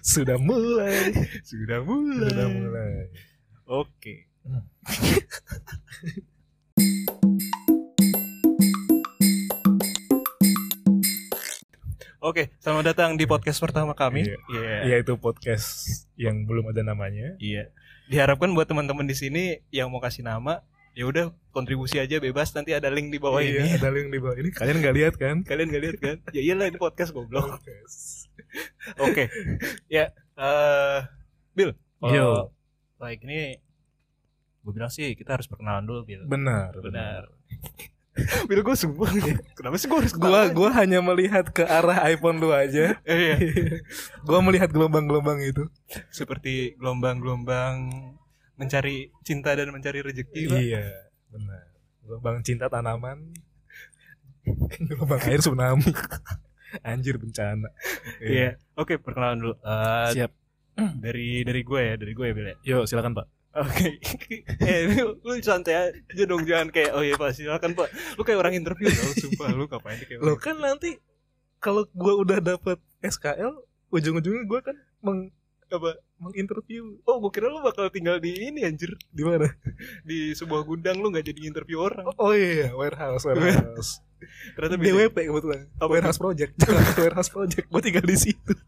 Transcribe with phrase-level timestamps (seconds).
[0.00, 1.12] Sudah mulai.
[1.44, 2.32] Sudah mulai.
[2.32, 2.92] Sudah mulai.
[3.68, 4.14] Oke.
[12.20, 14.24] Oke, selamat datang di podcast pertama kami.
[14.24, 14.36] Iya.
[14.48, 14.76] Iya.
[14.88, 17.36] Ya itu podcast yang belum ada namanya.
[17.36, 17.68] Iya.
[18.08, 20.64] Diharapkan buat teman-teman di sini yang mau kasih nama,
[20.94, 23.70] ya udah kontribusi aja bebas nanti ada link di bawah iya, ini.
[23.78, 24.50] ada link di bawah ini.
[24.58, 25.36] Kalian nggak lihat kan?
[25.46, 26.16] Kalian gak lihat kan?
[26.34, 27.62] Ya iyalah ini podcast goblok.
[29.06, 29.30] Oke.
[29.86, 30.98] Ya, eh
[31.54, 31.74] Bill.
[32.00, 32.30] kalau Yo.
[33.00, 33.56] Like ini
[34.60, 36.22] gue bilang sih kita harus perkenalan dulu, Bill.
[36.28, 36.76] Benar.
[36.78, 37.32] Benar.
[38.50, 39.10] Bill gue sumpah.
[39.56, 40.50] Kenapa sih gue harus ketawa?
[40.52, 42.98] gua hanya melihat ke arah iPhone lu aja.
[43.06, 43.36] Iya.
[44.28, 45.64] gua melihat gelombang-gelombang itu.
[46.10, 47.88] Seperti gelombang-gelombang
[48.60, 50.60] mencari cinta dan mencari rezeki, Pak.
[50.60, 50.84] Iya,
[51.32, 51.64] benar.
[52.04, 53.32] Gelombang cinta tanaman.
[54.88, 55.88] Gelombang air tsunami.
[56.84, 57.72] Anjir bencana.
[58.20, 58.60] Iya.
[58.76, 59.54] Oke, perkenalan dulu.
[59.64, 60.32] Eh, Siap.
[61.00, 62.56] dari dari gue ya, dari gue ya, Bill ya.
[62.62, 63.26] Yuk, silakan, Pak.
[63.50, 63.98] Oke.
[64.70, 67.88] eh, lu, lu santai aja dong, jangan kayak oh iya Pak, silakan Pak.
[68.14, 71.02] Lu kayak orang interview tau, sumpah lu ngapain sih kayak Lo kan nanti
[71.58, 73.50] kalau gua udah dapat SKL,
[73.90, 75.34] ujung-ujungnya gua kan meng
[75.70, 79.46] apa menginterview Oh, gue kira lu bakal tinggal di ini anjir, di mana?
[80.02, 82.10] di sebuah gudang lu nggak jadi interview orang.
[82.18, 84.02] Oh iya, warehouse, warehouse.
[84.58, 85.08] Ternyata beda.
[85.08, 85.62] DWP kebetulan.
[85.80, 86.52] Apa warehouse project.
[87.00, 87.66] Warehouse project.
[87.72, 88.52] Gua tinggal di situ.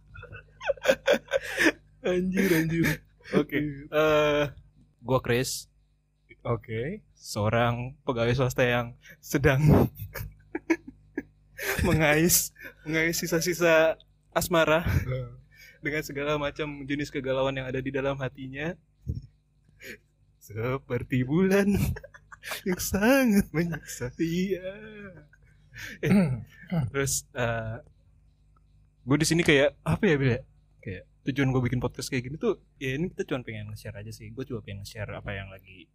[2.08, 3.04] anjir, anjir.
[3.36, 3.60] Oke.
[3.86, 4.44] Eh,
[5.04, 5.68] gua Chris,
[6.42, 7.06] Oke.
[7.14, 9.62] seorang pegawai swasta yang sedang
[11.86, 12.50] mengais
[12.82, 13.94] mengais sisa-sisa
[14.34, 14.82] asmara
[15.82, 18.72] dengan segala macam jenis kegalauan yang ada di dalam hatinya.
[20.38, 21.74] Seperti bulan
[22.68, 24.14] yang sangat menyiksa.
[24.16, 24.70] Iya.
[26.02, 26.14] Eh,
[26.94, 27.82] terus eh
[29.02, 30.40] gue di sini kayak apa ya Bil, ya?
[30.78, 34.12] kayak tujuan gue bikin podcast kayak gini tuh ya ini kita cuma pengen nge-share aja
[34.14, 34.30] sih.
[34.30, 35.90] Gue cuma pengen nge-share apa yang lagi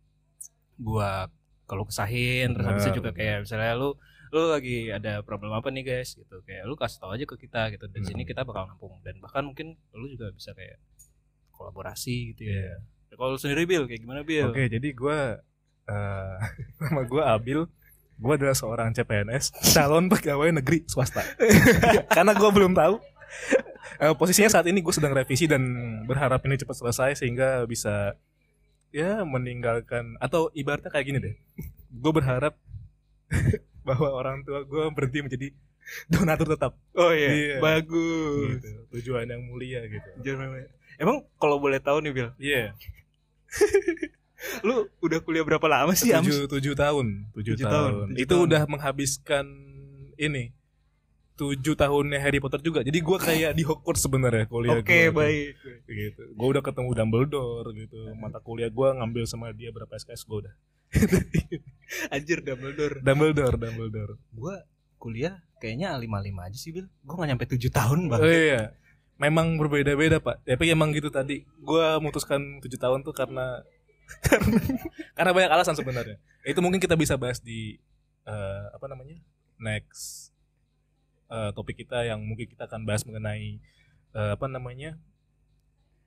[0.78, 1.12] gue
[1.68, 3.90] kalau kesahin terus habis itu Benar, juga kayak misalnya lu
[4.28, 7.72] lu lagi ada problem apa nih guys gitu kayak lu kasih tau aja ke kita
[7.72, 8.30] gitu dan sini Hmm.
[8.30, 10.78] kita bakal nampung dan bahkan mungkin lu juga bisa kayak
[11.52, 12.76] kolaborasi gitu Iya.
[13.08, 15.40] ya kalau lu sendiri Bill kayak gimana Bill Oke, jadi gua
[15.86, 16.38] eh
[16.82, 17.64] nama gua Abil.
[18.18, 21.22] Gua adalah seorang CPNS, calon pegawai negeri swasta.
[22.10, 22.98] Karena gua belum tahu.
[23.96, 25.62] Eh, posisinya saat ini gue sedang revisi dan
[26.04, 28.18] berharap ini cepat selesai sehingga bisa
[28.90, 31.36] ya meninggalkan atau ibaratnya kayak gini deh.
[31.92, 32.58] Gue berharap
[33.88, 35.48] bahwa orang tua gue berhenti menjadi
[36.06, 36.76] donatur tetap.
[36.94, 37.56] oh iya, Iya.
[37.58, 38.70] bagus Gitu.
[38.94, 40.10] Tujuan yang mulia gitu.
[40.22, 40.68] Jangan
[40.98, 42.76] Emang kalau boleh tahu nih Bill, Iya.
[44.62, 48.30] lu udah kuliah berapa lama sih tujuh tujuh tahun tujuh Tujuh tahun, tahun, tujuh itu
[48.30, 48.46] tahun.
[48.46, 49.46] udah menghabiskan
[50.16, 50.54] ini
[51.34, 55.16] tujuh tahunnya Harry Potter juga jadi gua kayak di Hogwarts sebenarnya kuliah Oke gua tuh.
[55.18, 55.50] baik.
[55.88, 60.38] gitu gua udah ketemu Dumbledore gitu mata kuliah gua ngambil sama dia berapa SKS gua
[60.44, 60.54] udah
[62.14, 63.00] Anjir Dumbledore.
[63.00, 64.60] Dumbledore Dumbledore Gua
[64.98, 66.88] kuliah kayaknya lima lima aja sih Bill.
[67.02, 68.22] Gua nggak nyampe tujuh tahun oh bang.
[68.26, 68.62] iya
[69.18, 73.66] memang berbeda-beda pak tapi emang gitu tadi gua memutuskan tujuh tahun tuh karena
[75.18, 77.76] karena banyak alasan sebenarnya itu mungkin kita bisa bahas di
[78.24, 79.18] eh, apa namanya
[79.58, 80.32] next
[81.28, 83.58] eh, topik kita yang mungkin kita akan bahas mengenai
[84.14, 84.96] eh, apa namanya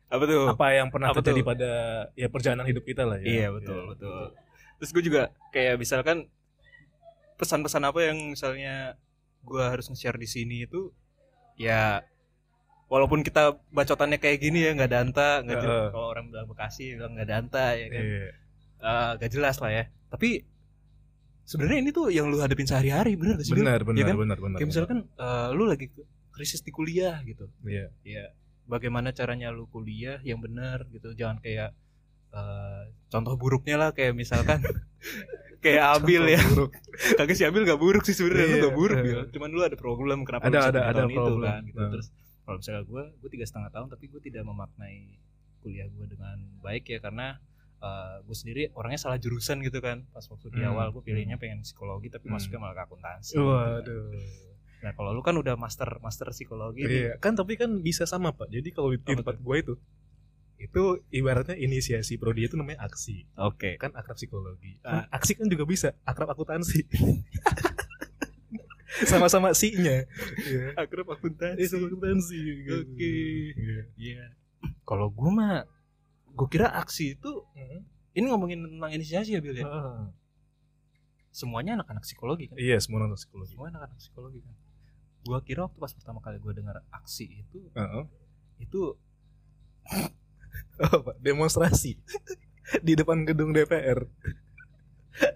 [0.06, 0.46] Apa tuh?
[0.50, 1.48] apa yang pernah Apa terjadi tuh?
[1.50, 1.70] pada
[2.14, 4.34] ya perjalanan hidup kita lah ya Iya betul betul.
[4.80, 6.26] Terus gue juga kayak misalkan
[7.36, 8.96] pesan-pesan apa yang misalnya
[9.40, 10.92] gua harus nge-share di sini itu
[11.56, 12.04] ya
[12.92, 15.88] walaupun kita bacotannya kayak gini ya nggak danta nggak jelas.
[15.92, 18.28] Kalau orang bilang Bekasi bilang nggak danta ya kan Iya.
[18.80, 20.44] Eh, nggak jelas lah ya tapi
[21.44, 23.64] sebenarnya ini tuh yang lu hadapin sehari-hari bener gak sih Bil?
[23.64, 24.16] benar benar kan?
[24.16, 25.86] benar benar kayak misalkan eh, lu lagi
[26.32, 28.24] krisis di kuliah gitu iya ya
[28.68, 31.72] bagaimana caranya lu kuliah yang benar gitu jangan kayak
[32.32, 34.60] eh, contoh buruknya lah kayak misalkan
[35.60, 36.72] kayak Abil ya Buruk.
[37.18, 39.04] kagak si Abil gak buruk sih sebenarnya lu Iya, gak buruk iya.
[39.04, 41.44] Bil cuman lu ada problem kenapa Ada, lu ada, ada tahun itu problem.
[41.44, 41.90] kan gitu Nah.
[41.90, 42.06] terus
[42.40, 44.98] kalau misalnya gue gue tiga setengah tahun tapi gue tidak memaknai
[45.58, 47.36] kuliah gue dengan baik ya karena
[48.20, 50.70] gue sendiri orangnya salah jurusan gitu kan pas waktu di Hmm.
[50.70, 52.34] awal gue pilihnya pengen psikologi tapi Hmm.
[52.34, 53.80] masuknya malah ke akuntansi gitu kan.
[53.80, 54.04] waduh
[54.80, 56.96] nah kalau lu kan udah master master psikologi nih.
[57.06, 58.48] Iya, kan tapi kan bisa sama pak.
[58.48, 59.74] Jadi kalau di tempat gue itu,
[60.60, 63.24] itu ibaratnya inisiasi prodi itu namanya aksi.
[63.34, 64.76] oke Kan akrab psikologi.
[64.80, 66.84] Kan aksi kan juga bisa akrab akuntansi.
[69.02, 70.04] Sama-sama si-nya.
[70.42, 70.76] Iya.
[70.76, 72.36] akrab akuntansi Itu akuntansi.
[72.36, 72.74] gitu.
[72.84, 73.12] Oke.
[73.54, 73.80] Iya.
[73.96, 74.24] Iya.
[74.82, 75.64] Kalau gue mah,
[76.28, 77.80] gue kira aksi itu Hmm.
[78.12, 79.64] ini ngomongin tentang inisiasi ya Bil ya.
[79.64, 80.10] Ah.
[81.30, 82.58] Semuanya anak-anak psikologi kan.
[82.58, 83.54] Iya, semua nonton psikologi.
[83.54, 84.54] Semua anak-anak psikologi kan.
[85.22, 88.04] Gue kira waktu pas pertama kali gue dengar aksi itu, Heeh.
[88.58, 88.98] itu
[90.78, 91.12] apa?
[91.18, 91.96] Demonstrasi.
[92.86, 94.06] Di depan gedung DPR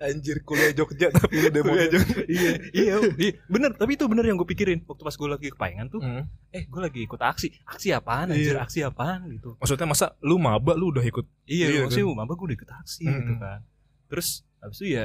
[0.01, 1.75] anjir kuliah Jogja tapi lu demo.
[1.75, 1.91] Kuliah
[2.31, 2.53] iya.
[2.73, 4.81] Iya iya bener tapi itu bener yang gue pikirin.
[4.87, 6.25] Waktu pas gue lagi kepayangan tuh Hmm.
[6.49, 7.53] eh gue lagi ikut aksi.
[7.67, 8.57] Aksi apaan anjir?
[8.57, 8.65] Iya.
[8.65, 9.59] aksi apaan gitu.
[9.61, 11.27] Maksudnya masa lu maba lu udah ikut?
[11.45, 12.17] Iya, Iya, maksudnya kan?
[12.17, 13.19] maba gue udah ikut aksi Mm-mm.
[13.21, 13.61] gitu kan.
[14.09, 14.29] Terus
[14.63, 15.05] habis itu ya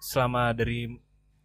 [0.00, 0.88] selama dari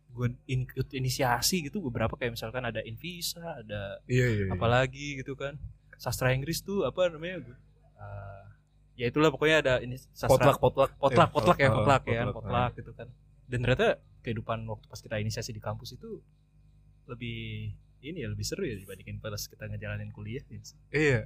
[0.10, 4.54] gue ikut inisiasi gitu beberapa kayak misalkan ada Invisa ada iya iya, iya.
[4.54, 5.58] apalagi gitu kan.
[6.00, 7.56] Sastra Inggris tuh apa namanya gue
[8.00, 8.44] Eh,
[8.96, 12.34] ya itulah pokoknya ada ini sastra potlak potlak potlak Eh, potlak ya potlak ya potlak,
[12.34, 13.08] potlak gitu kan
[13.46, 13.88] dan ternyata
[14.20, 16.20] kehidupan waktu pas kita inisiasi di kampus itu
[17.06, 20.60] lebih ini ya lebih seru ya dibandingin pas kita ngejalanin kuliah ya.
[20.90, 21.20] iya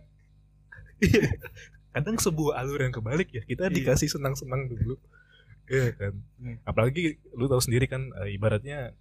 [0.99, 1.29] Iya.
[1.93, 3.75] kadang sebuah alur yang kebalik ya kita Iya.
[3.75, 4.97] dikasih senang senang dulu
[5.65, 6.57] iya kan Hmm.
[6.63, 8.97] apalagi lu tahu sendiri kan eh, ibaratnya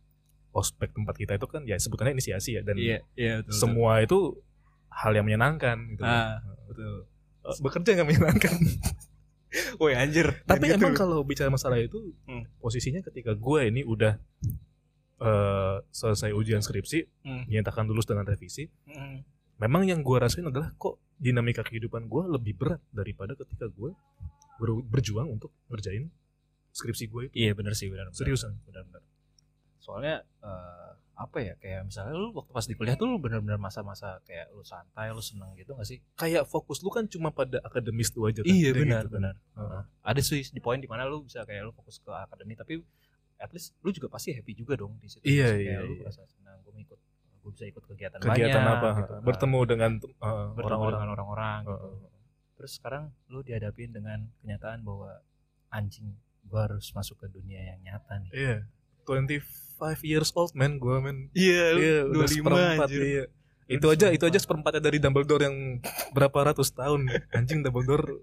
[0.53, 4.37] ospek tempat kita itu kan ya sebutannya inisiasi ya dan iya iya betul, semua itu
[4.89, 6.41] hal yang menyenangkan gitu Ah.
[6.69, 7.09] betul
[7.59, 8.55] bekerja nggak menyenangkan.
[9.77, 10.81] Woi anjir tapi gitu.
[10.81, 12.49] emang kalau bicara masalah itu Hmm.
[12.57, 14.17] posisinya ketika gue ini udah
[15.19, 17.45] eh, selesai ujian skripsi Hmm.
[17.47, 19.21] dinyatakan lulus dengan revisi Hmm.
[19.57, 23.93] memang yang gue rasain adalah kok dinamika kehidupan gue lebih berat daripada ketika gue
[24.57, 26.09] ber- berjuang untuk ngerjain
[26.71, 28.09] skripsi gue itu Iya benar sih benar.
[28.11, 28.57] Seriusan?
[28.65, 29.03] benar benar.
[29.79, 30.91] Soalnya eh,
[31.23, 34.61] apa ya kayak misalnya lu waktu pas di kuliah tuh lu benar-benar masa-masa kayak lu
[34.63, 36.03] santai, lu seneng gitu gak sih?
[36.19, 39.23] kayak fokus lu kan cuma pada akademis tuh aja kan Iya benar gitu kan.
[39.23, 39.35] benar.
[39.55, 39.83] Heeh.
[40.03, 42.83] Ada sih di poin di mana lu bisa kayak lu fokus ke akademi tapi
[43.39, 45.23] at least lu juga pasti happy juga dong di situ.
[45.23, 46.03] Iya, Kayak iya, lu iya.
[46.03, 47.01] merasa senang gue ikut
[47.43, 49.23] gue bisa ikut kegiatan, kegiatan banyak, apa gitu kan.
[49.27, 49.91] bertemu dengan
[50.23, 51.89] uh, Bertemu orang-orang dengan orang-orang gitu.
[52.55, 55.19] Terus sekarang lu dihadapin dengan kenyataan bahwa
[55.71, 56.15] anjing
[56.47, 58.31] gua harus masuk ke dunia yang nyata nih.
[58.31, 58.57] iya
[59.05, 63.25] 25 years old man gue man Iya, iya udah seperempat iya.
[63.69, 65.57] itu aja itu aja seperempatnya dari Dumbledore yang
[66.11, 68.23] berapa ratus tahun anjing Dumbledore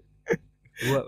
[0.72, 1.00] tua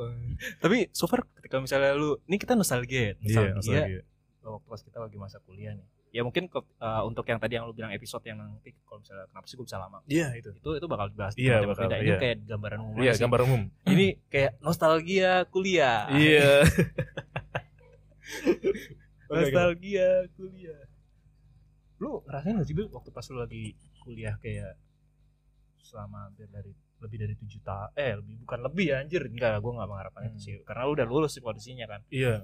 [0.59, 4.01] Tapi so far ketika misalnya lu, ini kita nostalgia ya, iya nostalgia nostalgia.
[4.43, 5.85] waktu pas kita lagi masa kuliah nih.
[6.11, 9.23] Ya mungkin ke- uh, untuk yang tadi yang lu bilang episode yang nanti kalau misalnya
[9.27, 9.99] kenapa sih gue bisa lama.
[10.07, 11.95] iya itu Itu itu bakal dibahas di Iya, tempat bakal, beda.
[11.97, 12.17] Ini iya.
[12.19, 13.23] kayak gambaran umum iya aja sih.
[13.23, 16.11] gambar umum Ini kayak nostalgia kuliah.
[16.13, 16.61] iya
[19.33, 20.83] nostalgia kuliah.
[21.99, 24.75] Lu ngerasain gak sih Bil waktu pas lu lagi kuliah kayak
[25.79, 26.71] selama hampir dari
[27.03, 30.31] lebih dari tujuh tahun eh lebih bukan lebih ya anjir enggak gue nggak mengharapkan itu
[30.33, 30.39] Hmm.
[30.39, 32.39] sih karena lu udah lulus sih posisinya kan iya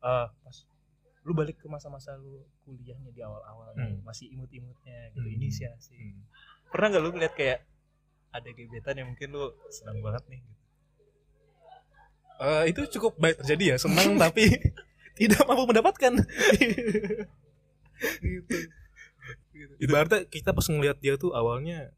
[0.00, 0.56] eh pas
[1.24, 4.04] lu balik ke masa-masa lu kuliahnya di awal-awal Hmm.
[4.04, 5.36] masih imut-imutnya gitu Hmm.
[5.40, 6.20] inisiasi Hmm.
[6.68, 7.58] pernah nggak lu ngeliat kayak
[8.28, 10.62] ada gebetan yang mungkin lu senang banget nih gitu.
[12.34, 14.52] Eh, itu cukup baik terjadi ya senang tapi
[15.14, 16.12] tidak mampu mendapatkan
[16.60, 16.82] gitu.
[19.50, 19.72] gitu.
[19.80, 21.94] Ibaratnya kita pas ngeliat dia tuh awalnya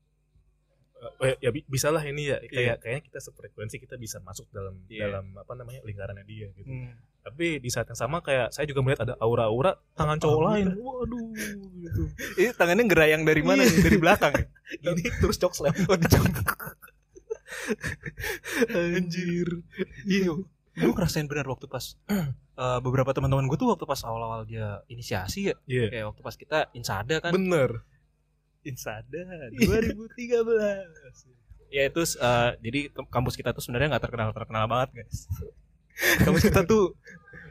[1.18, 4.80] eh, ya bi- bisa lah ini ya kayak kayaknya kita sefrekuensi kita bisa masuk dalam
[4.86, 5.08] Iya.
[5.08, 6.66] dalam apa namanya lingkarannya dia gitu.
[6.66, 6.92] Hmm.
[7.20, 10.66] Tapi di saat yang sama kayak saya juga melihat ada aura-aura tangan cowok Oh, lain.
[10.68, 10.80] gitu.
[10.80, 11.26] Waduh
[11.76, 12.02] gitu.
[12.40, 13.70] ini tangannya gerayang dari mana Iya.
[13.70, 14.46] nih dari belakang ya
[14.84, 15.74] Gini terus cok slam.
[15.84, 15.96] oh.
[18.68, 19.48] Anjir.
[20.04, 20.30] iya
[20.76, 21.96] gue ngerasain benar waktu pas
[22.56, 25.86] eh, beberapa teman-teman gue tuh waktu pas awal-awal dia inisiasi ya Iya.
[25.88, 27.84] kayak waktu pas kita insada kan Bener.
[28.62, 29.20] insada
[29.52, 30.42] 2013
[31.68, 35.26] ya itu eh, jadi ke- kampus kita tuh sebenarnya nggak terkenal terkenal banget guys
[36.20, 36.94] kampus kita tuh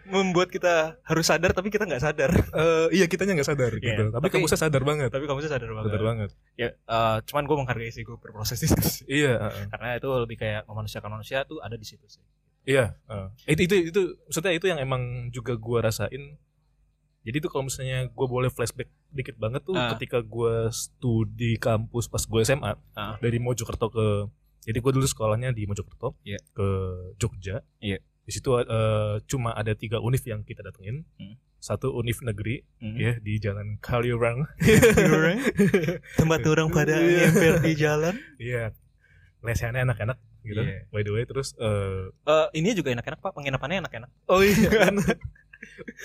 [0.06, 4.04] membuat kita harus sadar tapi kita nggak sadar Eh, iya kitanya nggak sadar Iya, gitu.
[4.08, 5.10] Tapi, tapi- kamu sadar banget.
[5.10, 6.30] tapi kampusnya sadar banget Sadar banget.
[6.56, 9.06] ya eh, cuman gue menghargai sih gue berproses di situ sih.
[9.10, 9.34] Iya.
[9.42, 9.66] heeh.
[9.68, 12.22] karena itu lebih kayak memanusiakan manusia tuh ada di situ sih
[12.66, 13.28] Iya, heeh.
[13.48, 16.38] itu itu itu maksudnya itu yang emang juga gua rasain.
[17.22, 19.94] Jadi tuh kalau misalnya gua boleh flashback dikit banget tuh Ah.
[19.94, 23.18] ketika gua studi kampus pas gue SMA Ah.
[23.18, 24.06] dari Mojokerto ke
[24.62, 26.38] jadi gua dulu sekolahnya di Mojokerto Iya.
[26.52, 26.68] ke
[27.16, 27.62] Jogja.
[27.80, 27.98] Iya.
[28.22, 28.66] Di situ eh,
[29.24, 31.06] cuma ada tiga univ yang kita datengin.
[31.16, 31.38] Hmm.
[31.58, 32.94] Satu univ negeri Hmm.
[32.96, 34.46] ya di Jalan Kaliurang.
[35.08, 35.38] orang
[36.20, 37.30] tempat orang pada Iya.
[37.30, 38.74] ngemper di jalan Iya.
[39.40, 40.62] Lesehannya enak-enak gitu.
[40.62, 40.86] Iya.
[40.88, 44.96] By the way terus eh, Eh, ini juga enak-enak pak penginapannya enak-enak Oh iya kan.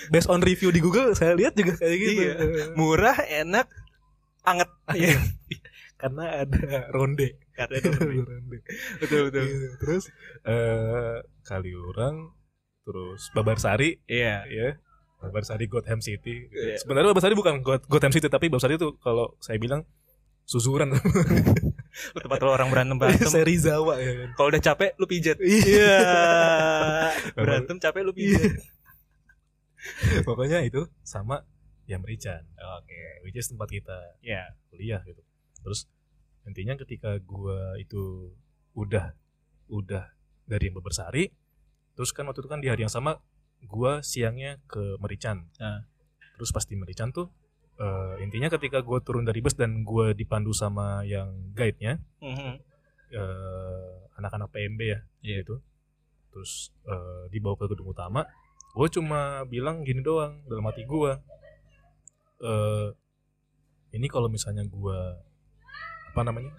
[0.09, 2.13] Based on review di Google saya lihat juga kayak gitu.
[2.19, 2.35] Iya.
[2.73, 3.69] murah enak
[4.43, 5.21] anget Iya.
[5.95, 7.37] Karena ada ronde.
[7.53, 8.59] karena itu lebih- ronde.
[8.99, 9.67] betul betul Gitu.
[9.79, 10.05] Terus
[10.43, 12.33] eh Kaliurang,
[12.83, 14.81] terus Babarsari, iya ya.
[15.21, 16.49] Babarsari Gotham City.
[16.49, 16.81] Iya.
[16.81, 19.85] Sebenarnya Babarsari bukan Goth- Gotham City tapi Babarsari itu kalau saya bilang
[20.51, 20.91] susuran
[22.19, 24.29] tempat lo orang berantem berantem seri Zawa ya kan.
[24.35, 26.03] kalau udah capek lu pijet Iya.
[27.39, 28.59] berantem capek lu pijet
[30.23, 31.47] Pokoknya itu sama
[31.87, 32.45] ya Merican.
[32.79, 35.23] oke Which is tempat kita ya kuliah gitu.
[35.61, 35.89] Terus
[36.45, 38.33] intinya ketika gua itu
[38.73, 39.15] udah
[39.69, 40.05] udah
[40.45, 41.31] dari Bebersari
[41.93, 43.21] terus kan waktu itu kan di hari yang sama
[43.63, 45.85] gua siangnya ke Merican Ah.
[46.35, 47.29] terus pas di Merican tuh
[47.81, 52.53] eh, intinya ketika gua turun dari bus dan gua dipandu sama yang guide-nya Mhm.
[53.11, 55.37] eh, anak-anak PMB ya Iya.
[55.43, 55.57] gitu
[56.31, 58.23] terus eh, dibawa ke gedung utama
[58.71, 61.13] gue cuma bilang gini doang dalam hati gue
[62.41, 62.89] eh
[63.91, 64.99] ini kalau misalnya gue
[66.07, 66.55] apa namanya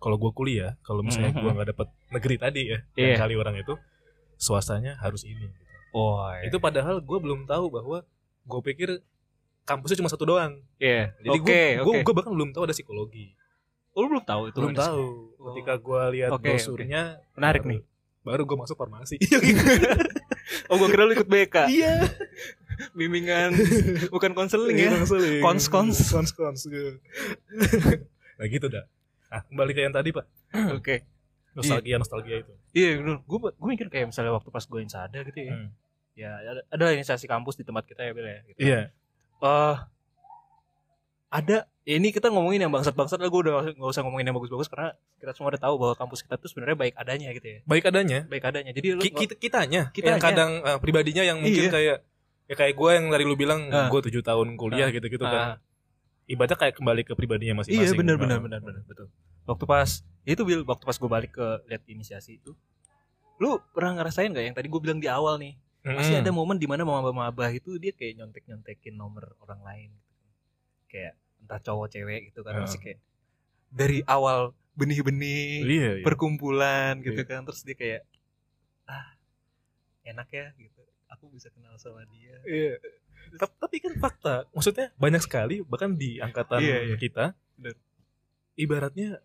[0.00, 1.54] kalau gue kuliah kalau misalnya gue Mhm.
[1.54, 3.04] nggak dapet negeri tadi ya Iya.
[3.12, 3.76] yang kali orang itu
[4.40, 5.60] swastanya harus ini gitu.
[5.92, 8.06] Oh, itu padahal gue belum tahu bahwa
[8.46, 9.04] gue pikir
[9.70, 11.14] kampusnya cuma satu doang Iya.
[11.16, 12.02] jadi Oke, gue oke.
[12.02, 13.38] gue bahkan belum tahu ada psikologi
[13.90, 14.56] Oh, lu belum tahu itu?
[14.56, 14.80] belum sih?
[14.80, 15.04] tahu
[15.36, 15.46] Oh.
[15.50, 17.80] ketika gue lihat Oke, brosurnya Menarik baru- nih.
[18.20, 19.16] baru gue masuk farmasi
[20.66, 21.56] Oh, gua kira lu ikut BK.
[21.68, 22.02] iya
[22.92, 23.54] Bimbingan
[24.08, 24.90] bukan konseling ya.
[24.92, 25.98] konseling Kons, kons.
[26.08, 26.98] kons kons gitu.
[28.34, 28.84] nah gitu dah
[29.28, 30.26] ah kembali ke yang tadi pak
[30.72, 31.06] Oke.
[31.52, 33.18] nostalgia nostalgia itu Iya, bener.
[33.24, 35.50] Gue gue mikir kayak misalnya waktu pas gue insada gitu ya.
[35.52, 35.74] Hmm.
[36.12, 38.38] Ya, ada, ada inisiasi kampus di tempat kita ya, Bel ya.
[38.44, 38.58] Gitu.
[38.60, 38.80] iya
[39.40, 39.76] Eh,
[41.30, 44.66] ada ya ini kita ngomongin yang bangsat-bangsat lah gue udah nggak usah ngomongin yang bagus-bagus
[44.66, 47.84] karena kita semua udah tahu bahwa kampus kita tuh sebenarnya baik adanya gitu ya baik
[47.84, 50.10] adanya baik adanya jadi lu Ki- kita kitanya Kitanya.
[50.10, 51.70] yang kadang eh, pribadinya yang mungkin Iya.
[51.70, 51.96] kayak
[52.44, 53.86] ya kayak gue yang dari lu bilang Ah.
[53.86, 54.92] gue tujuh tahun kuliah Ah.
[54.92, 55.30] gitu gitu Ah.
[55.30, 55.46] kan
[56.26, 59.06] ibaratnya kayak kembali ke pribadinya masing-masing iya benar benar benar benar betul
[59.44, 59.90] waktu pas
[60.22, 62.52] ya itu bil waktu pas gue balik ke lihat inisiasi itu
[63.38, 66.22] lu pernah ngerasain gak yang tadi gue bilang di awal nih pasti Mm-mm.
[66.22, 70.28] ada momen di mana mama-mama itu dia kayak nyontek nyontekin nomor orang lain gitu.
[70.88, 72.98] kayak entah cowok cewek gitu kan masih kayak
[73.68, 76.04] dari awal benih-benih iya, iya.
[76.04, 77.26] perkumpulan gitu Iya.
[77.26, 78.02] kan terus dia kayak
[78.84, 79.08] ah
[80.02, 82.76] enak ya gitu aku bisa kenal sama dia Iya.
[83.36, 86.96] Tap- Tapi kan fakta, maksudnya banyak sekali bahkan di angkatan Iya, iya.
[86.96, 87.78] kita, Bener.
[88.54, 89.22] ibaratnya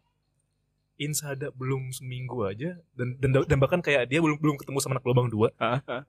[0.96, 5.06] insada belum seminggu aja dan dan, dan bahkan kayak dia belum belum ketemu sama anak
[5.06, 5.52] lubang dua,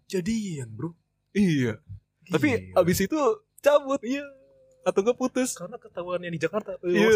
[0.07, 0.95] jadian bro.
[1.33, 1.79] iya
[2.27, 2.83] tapi Gila.
[2.83, 3.19] abis itu
[3.59, 4.23] cabut iya
[4.87, 6.79] atau enggak putus karena ketahuannya di Jakarta.
[6.87, 7.11] Iya.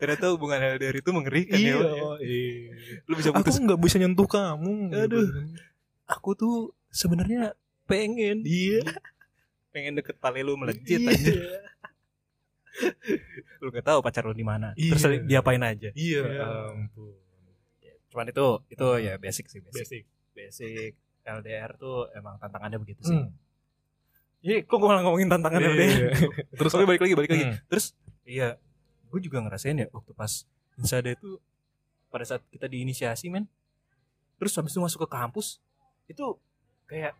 [0.00, 1.76] Ternyata hubungan LDR itu mengerikan Iya.
[1.76, 2.08] ya.
[2.24, 2.72] iya.
[3.04, 3.60] Lu bisa Aku putus.
[3.60, 4.88] nggak bisa nyentuh kamu.
[4.96, 5.28] Aduh.
[6.08, 7.52] Aku tuh sebenarnya
[7.84, 8.80] pengen Iya.
[9.68, 11.36] pengen deket pale lu melejit aja.
[13.62, 14.72] Lu gak tahu pacar lu di mana.
[14.74, 14.94] Iya.
[14.94, 15.90] Terus diapain aja.
[15.92, 16.22] Iya.
[16.24, 16.44] Iya.
[16.74, 17.14] Ampun.
[18.08, 19.82] Cuman itu itu ya basic sih basic.
[19.84, 20.02] Basic.
[20.32, 20.92] Basic
[21.28, 23.18] LDR tuh emang tantangannya begitu sih.
[23.18, 23.30] Hmm.
[24.38, 25.90] Iya, kok gue malah ngomongin tantangan Iya, LDR.
[25.90, 26.10] iya.
[26.58, 27.44] Terus Oke, balik lagi, balik lagi.
[27.50, 27.56] Hmm.
[27.68, 27.86] Terus
[28.22, 28.48] iya,
[29.10, 30.46] gue juga ngerasain ya waktu pas
[30.78, 31.42] Insada itu
[32.08, 33.50] pada saat kita diinisiasi men.
[34.38, 35.58] Terus habis itu masuk ke kampus
[36.06, 36.38] itu
[36.86, 37.12] kayak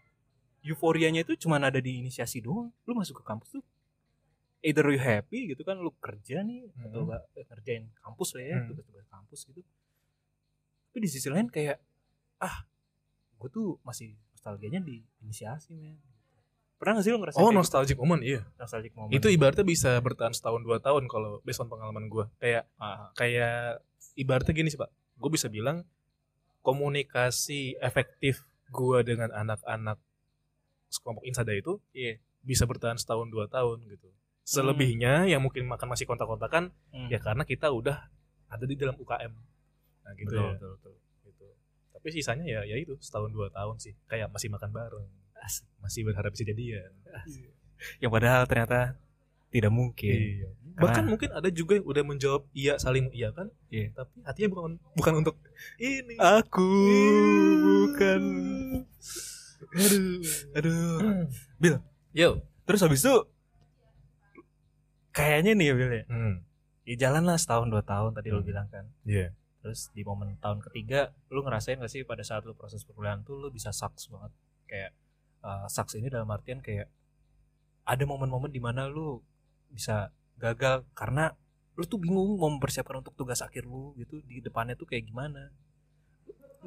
[0.62, 2.71] euforianya itu cuma ada di inisiasi doang.
[2.87, 3.62] Lu masuk ke kampus tuh
[4.59, 7.15] either you happy gitu kan lu kerja nih atau Hmm.
[7.15, 8.67] enggak ngerjain kampus lah ya, Hmm.
[8.69, 9.61] tugas-tugas kampus gitu.
[10.88, 11.79] Tapi di sisi lain kayak
[12.38, 12.67] ah,
[13.38, 15.99] gue tuh masih nostalgianya di inisiasi men.
[16.79, 17.59] Pernah gak sih lu ngerasain Oh gitu?
[17.59, 18.47] nostalgic moment iya.
[18.55, 19.11] nostalgic moment?
[19.11, 22.27] Itu ibaratnya bisa bertahan setahun dua tahun kalau based on pengalaman gue.
[22.38, 23.83] Kayak Ah, kayak
[24.15, 24.87] ibaratnya gini sih pak.
[25.19, 25.83] Gue bisa bilang
[26.62, 29.99] komunikasi efektif gue dengan anak-anak
[30.88, 32.19] sekelompok insada itu iya.
[32.41, 34.09] bisa bertahan setahun dua tahun gitu.
[34.49, 37.09] Selebihnya yang mungkin makan masih kontak-kontakan Hmm.
[37.12, 38.09] ya karena kita udah
[38.49, 39.33] ada di dalam UKM.
[40.05, 40.52] Nah gitu betul, ya.
[40.57, 40.93] betul, betul.
[41.28, 41.47] Gitu.
[41.93, 43.93] Tapi sisanya ya ya itu setahun dua tahun sih.
[44.09, 45.05] Kayak masih makan bareng.
[45.38, 45.69] Asik.
[45.78, 46.90] Masih berharap bisa jadian.
[48.00, 48.97] Yang padahal ternyata
[49.49, 50.17] tidak mungkin.
[50.17, 50.49] Iya.
[50.78, 53.52] Bahkan Karena- mungkin ada juga yang udah menjawab iya saling iya kan.
[53.69, 53.93] Iya.
[53.93, 55.37] Tapi hatinya bukan bukan untuk
[55.76, 56.17] ini.
[56.17, 56.69] Aku
[57.61, 58.23] bukan.
[59.76, 60.21] Aduh.
[60.57, 61.28] Aduh.
[61.59, 61.76] Bil.
[62.11, 62.40] Yo.
[62.64, 63.14] Terus habis itu
[65.19, 66.05] kayaknya nih ya Bil ya.
[66.07, 66.35] Hmm.
[66.87, 68.49] Ya jalan lah setahun dua tahun tadi lu Hmm.
[68.49, 68.87] bilang kan.
[69.03, 69.35] Iya.
[69.59, 73.37] Terus di momen tahun ketiga lu ngerasain gak sih pada saat lu proses perkuliahan tuh
[73.37, 74.31] lu bisa sucks banget.
[74.71, 74.91] Kayak
[75.43, 76.87] uh, sucks ini dalam artian kayak
[77.83, 79.19] ada momen-momen di mana lu
[79.69, 81.35] bisa gagal karena
[81.75, 85.51] lu tuh bingung mau mempersiapkan untuk tugas akhir lu gitu di depannya tuh kayak gimana.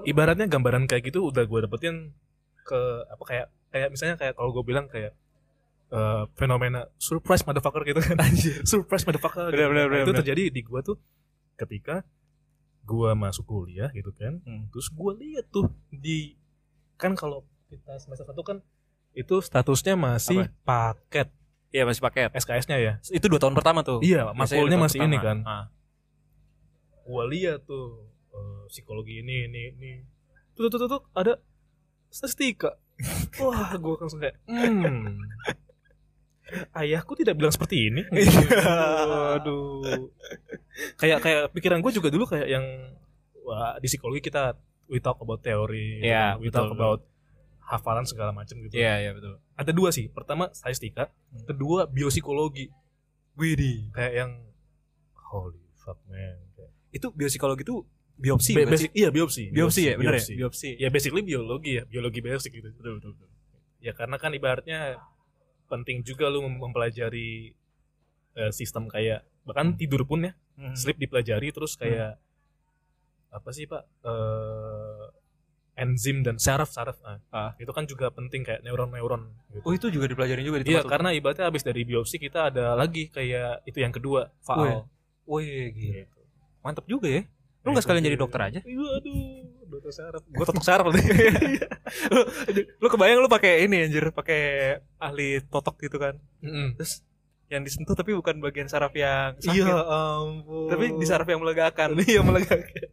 [0.03, 2.15] Ibaratnya gambaran kayak gitu udah gue dapetin
[2.63, 2.79] ke
[3.09, 5.11] apa kayak kayak misalnya kayak kalau gue bilang kayak
[5.91, 9.69] eh, fenomena surprise motherfucker gitu kan anjir surprise motherfucker Bener, gitu.
[9.69, 10.19] bener, Nah, bener, itu bener.
[10.21, 10.97] terjadi di gue tuh
[11.55, 11.95] ketika
[12.81, 14.65] gue masuk kuliah gitu kan Hmm.
[14.67, 16.33] terus gue lihat tuh di
[16.95, 18.57] kan kalau kita semester satu kan
[19.11, 21.27] itu statusnya masih paket
[21.69, 22.27] Iya masih paket.
[22.33, 23.99] SKS-nya ya Itu dua tahun pertama tuh.
[24.01, 25.23] iya makulnya masih ini pertama.
[25.23, 25.65] kan Ah.
[27.01, 29.91] gue lihat tuh eh, psikologi ini ini ini
[30.53, 31.39] tuh tuh tuh, tuh ada
[32.07, 32.75] statistika
[33.39, 35.15] wah gue langsung kayak hmm
[36.73, 38.01] ayahku tidak bilang seperti ini
[39.35, 40.09] aduh
[40.95, 42.65] kayak kayak pikiran gue juga dulu kayak yang
[43.41, 44.55] wah, di psikologi kita
[44.85, 46.43] we talk about teori, Iya, kan.
[46.43, 46.77] we betul, talk betul.
[46.77, 47.01] about
[47.63, 48.75] hafalan segala macam gitu.
[48.75, 49.39] Iya, iya betul.
[49.55, 50.11] Ada dua sih.
[50.11, 51.47] Pertama statistika, Hmm.
[51.47, 52.67] kedua biopsikologi.
[53.33, 53.87] Widih.
[53.89, 54.31] Kayak yang
[55.15, 56.35] holy fuck man.
[56.51, 58.67] Kayak- Itu biopsikologi itu biopsi, sih?
[58.67, 59.47] basic, iya biopsi.
[59.47, 60.19] Biopsi ya, bener ya?
[60.19, 60.33] biopsi.
[60.35, 60.69] Biopsi.
[60.75, 62.67] Ya basically biologi ya, biologi basic gitu.
[62.75, 63.29] Betul, betul, betul.
[63.79, 64.99] Ya karena kan ibaratnya
[65.71, 67.55] penting juga lu mem- mempelajari
[68.33, 70.75] eh, sistem kayak bahkan tidur pun ya, Hmm.
[70.75, 72.19] sleep dipelajari terus kayak
[73.29, 73.83] apa sih Pak?
[74.03, 75.05] Eh
[75.73, 76.99] enzim dan saraf-saraf.
[77.01, 77.51] Nah, Ah.
[77.57, 79.63] Itu kan juga penting kayak neuron-neuron gitu.
[79.63, 83.07] Oh, itu juga dipelajarin juga di Iya, karena ibaratnya habis dari biopsi kita ada lagi
[83.07, 84.85] kayak itu yang kedua, faal.
[85.25, 85.93] Wih, gila.
[85.97, 86.19] Gitu.
[86.61, 87.23] Mantep juga ya.
[87.63, 88.59] Lu nggak sekalian jadi dokter aja?
[88.61, 89.40] Iya, aduh,
[89.91, 90.23] saraf.
[90.27, 90.95] Gua totok saraf lu,
[92.77, 94.41] lu kebayang lu pakai ini anjir, pakai
[94.97, 96.15] ahli totok gitu kan.
[96.39, 96.75] Mm-mm.
[96.75, 97.03] Terus
[97.47, 99.59] yang disentuh tapi bukan bagian saraf yang sakit.
[99.59, 100.71] Iya ampun.
[100.71, 101.99] Tapi di saraf yang melegakan.
[102.07, 102.87] Iya melegakan.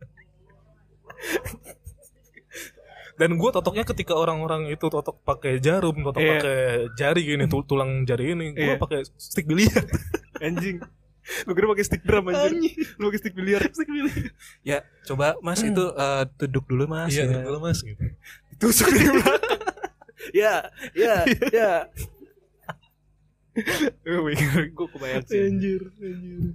[3.18, 6.32] Dan gue totoknya ketika orang-orang itu totok pakai jarum, totok Iya.
[6.38, 6.58] pakai
[6.94, 8.78] jari gini, tul- tulang jari ini, gue Iya.
[8.78, 9.82] pakai stick biliar.
[10.38, 10.78] Anjing.
[11.44, 12.72] Lu kira pakai stick drum anjir.
[12.96, 13.60] Lu pakai stick biliar.
[13.76, 14.32] stick biliar.
[14.62, 17.10] Ya, coba Mas itu eh, duduk dulu Mas.
[17.10, 17.44] Iya, ya.
[17.44, 18.00] dulu mas gitu.
[18.56, 19.60] Tusuk di belakang.
[20.34, 20.54] ya,
[20.92, 21.14] ya,
[21.54, 21.72] ya.
[24.04, 25.38] Gue kebayang sih.
[25.44, 26.54] Anjir, anjir.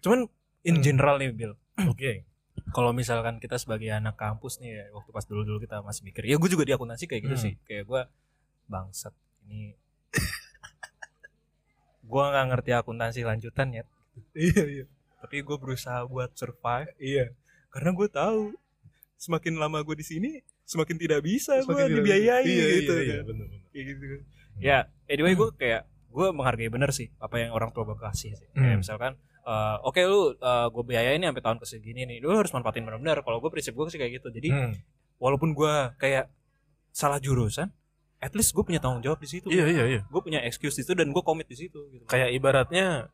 [0.00, 0.26] Cuman
[0.62, 0.84] in Hmm.
[0.84, 1.54] general nih Bill.
[1.92, 2.26] Oke.
[2.70, 6.38] Kalau misalkan kita sebagai anak kampus nih ya, waktu pas dulu-dulu kita masih mikir, ya
[6.38, 7.44] gue juga di akuntansi kayak gitu Hmm.
[7.44, 7.52] sih.
[7.64, 8.00] Kayak gue
[8.66, 9.10] bangsat
[9.44, 9.74] ini
[12.00, 13.82] gue nggak ngerti akuntansi lanjutan ya
[14.32, 14.84] Iya, iya.
[15.18, 17.34] tapi gue berusaha buat survive Iya.
[17.68, 18.40] karena gue tahu
[19.16, 20.30] semakin lama gue di sini
[20.62, 23.24] semakin tidak bisa gue dibiayai iya, gitu Iya, iya, kan.
[23.26, 23.60] bener, bener.
[23.68, 24.20] Kayak gitu kan.
[24.58, 28.48] ya anyway gue kayak gue menghargai bener sih apa yang orang tua gue kasih sih
[28.50, 28.80] kayak Hmm.
[28.80, 29.12] misalkan
[29.42, 30.34] eh, oke lu
[30.70, 33.72] gue biayain nih sampai tahun ke segini nih lu harus manfaatin benar-benar kalau gue prinsip
[33.72, 34.72] gue sih kayak gitu jadi Hmm.
[35.16, 36.28] walaupun gue kayak
[36.90, 37.70] salah jurusan
[38.18, 40.00] at least gue punya tanggung jawab di situ Iya, iya, iya.
[40.02, 42.04] gue punya excuse di situ dan gue komit di situ gitu.
[42.04, 43.08] kayak ibaratnya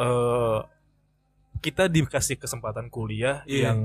[0.00, 0.60] eh
[1.60, 3.70] kita dikasih kesempatan kuliah Iya.
[3.70, 3.78] yang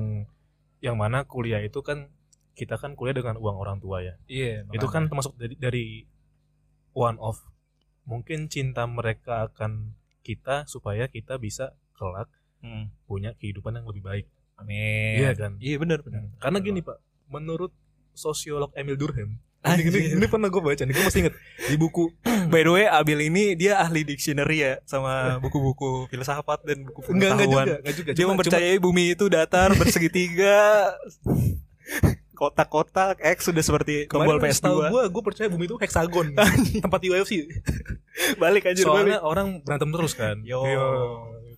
[0.79, 2.07] yang mana kuliah itu kan
[2.55, 4.15] kita kan kuliah dengan uang orang tua ya.
[4.25, 5.85] iya Itu kan termasuk dari dari
[6.95, 7.43] one of
[8.07, 9.91] mungkin cinta mereka akan
[10.23, 12.31] kita supaya kita bisa kelak
[12.63, 12.89] Hmm.
[13.05, 14.25] punya kehidupan yang lebih baik.
[14.55, 15.51] amin Iya kan?
[15.59, 16.97] iya benar benar Karena gini, Pak,
[17.27, 17.69] menurut
[18.15, 19.37] sosiolog Emil Durkheim.
[19.67, 22.13] Ini, ini, ini pernah gue baca nih, gue masih inget di buku
[22.47, 27.33] by the way Abil ini dia ahli dictionary ya sama buku-buku filsafat dan buku enggak
[27.33, 28.11] enggak pengetahuan juga, enggak juga.
[28.11, 30.93] dia Cuma- mempercayai bumi itu datar bersegitiga
[32.35, 36.27] kotak-kotak X sudah seperti tombol Kemarin setahu PS2 gue, gue percaya bumi itu heksagon
[36.77, 37.47] tempat UFC.
[38.43, 40.43] balik aja Soalnya orang berantem terus kan.
[40.43, 40.59] Yo.
[40.61, 40.83] Iya.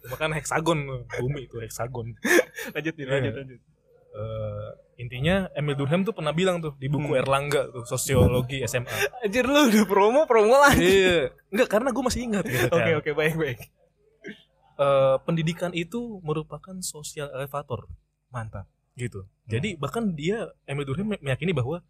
[0.08, 0.86] Makanya heksagon
[1.18, 2.14] bumi itu heksagon.
[2.78, 3.12] lanjut nih, Iya.
[3.12, 3.60] lanjut lanjut
[4.18, 7.22] Eh, intinya Emil Durkheim tuh pernah bilang tuh di buku Hmm.
[7.22, 8.90] Erlangga tuh sosiologi SMA.
[9.22, 11.30] anjir lu udah promo promo lah Iya.
[11.48, 12.76] Enggak karena gue masih ingat gitu kan.
[12.76, 13.60] oke oke baik baik
[14.76, 17.90] Eh, pendidikan itu merupakan sosial elevator
[18.28, 19.26] mantap gitu.
[19.44, 21.82] Jadi bahkan dia Emil Durkheim me- meyakini bahwa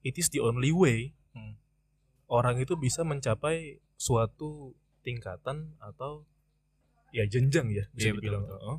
[0.00, 1.56] it is the only way Hmm.
[2.26, 6.24] orang itu bisa mencapai suatu tingkatan atau
[7.10, 8.60] ya jenjang ya bisa Iya, betul, dibilang betul.
[8.62, 8.78] Oh.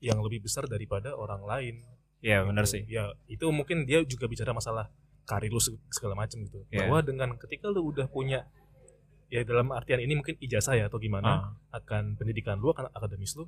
[0.00, 1.74] Yang lebih besar daripada orang lain.
[2.18, 2.72] Benar Gitu.
[2.72, 4.90] sih Ya itu mungkin dia juga bicara masalah
[5.22, 6.66] karir lu seg- segala macam gitu.
[6.68, 6.84] Iya.
[6.84, 8.48] Bahwa dengan ketika lu udah punya
[9.28, 11.42] ya dalam artian ini mungkin ijazah ya atau gimana Ah.
[11.74, 13.44] akan pendidikan lu akan akademis lu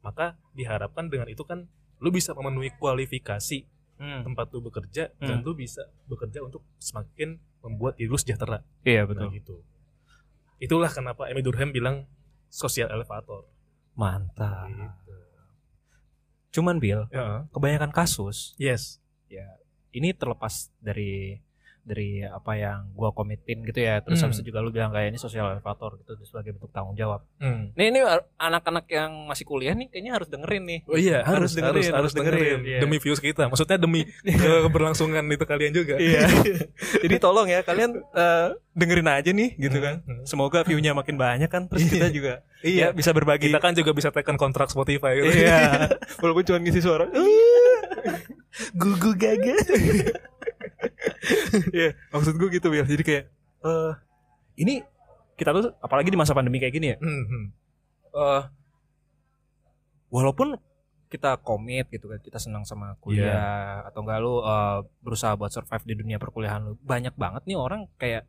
[0.00, 4.24] maka diharapkan dengan itu kan lu bisa memenuhi kualifikasi Hmm.
[4.24, 5.44] tempat lu bekerja dan Hmm.
[5.44, 8.64] lu bisa bekerja untuk semakin membuat diri lu sejahtera.
[8.82, 9.56] iya Nah, betul gitu.
[10.56, 12.08] Itulah kenapa Emil Durkheim bilang
[12.48, 13.46] social elevator.
[13.94, 15.14] mantap Gitu.
[16.54, 17.50] Cuman Bill Ya.
[17.50, 19.02] kebanyakan kasus Yes.
[19.26, 19.58] ya
[19.90, 21.42] ini terlepas dari
[21.84, 24.26] dari apa yang gua komitin gitu ya terus Hmm.
[24.26, 27.70] habis itu juga lu bilang kayak ini social elevator gitu sebagai bentuk tanggung jawab Hmm.
[27.72, 28.00] nih ini
[28.34, 31.84] anak-anak yang masih kuliah nih kayaknya harus dengerin nih Oh iya, Harus harus, dengerin, harus,
[31.84, 32.60] harus harus dengerin, dengerin.
[32.66, 32.78] iya.
[32.80, 33.46] Demi views kita.
[33.46, 34.00] Maksudnya demi
[34.64, 35.94] keberlangsungan itu kalian juga.
[35.96, 36.24] iya
[37.04, 40.24] jadi tolong ya kalian eh, dengerin aja nih gitu kan Hmm.
[40.24, 42.80] semoga view-nya makin banyak kan terus kita juga Iya.
[42.80, 45.36] ya, bisa berbagi Kita kan juga bisa tekan kontrak Spotify gitu.
[45.36, 47.04] iya walaupun cuma ngisi suara
[48.72, 49.56] Gugu gaga.
[51.76, 52.84] Iya, maksud gue gitu ya.
[52.84, 53.24] Jadi kayak
[53.64, 53.92] eh
[54.60, 54.84] ini
[55.34, 56.96] kita tuh apalagi di masa pandemi kayak gini ya.
[57.00, 57.44] Hmm, hmm.
[58.14, 58.42] eh
[60.14, 60.54] walaupun
[61.10, 65.84] kita komit gitu kan, kita senang sama kuliah atau enggak lu eh, berusaha buat survive
[65.86, 66.74] di dunia perkuliahan lu.
[66.82, 68.26] Banyak banget nih orang kayak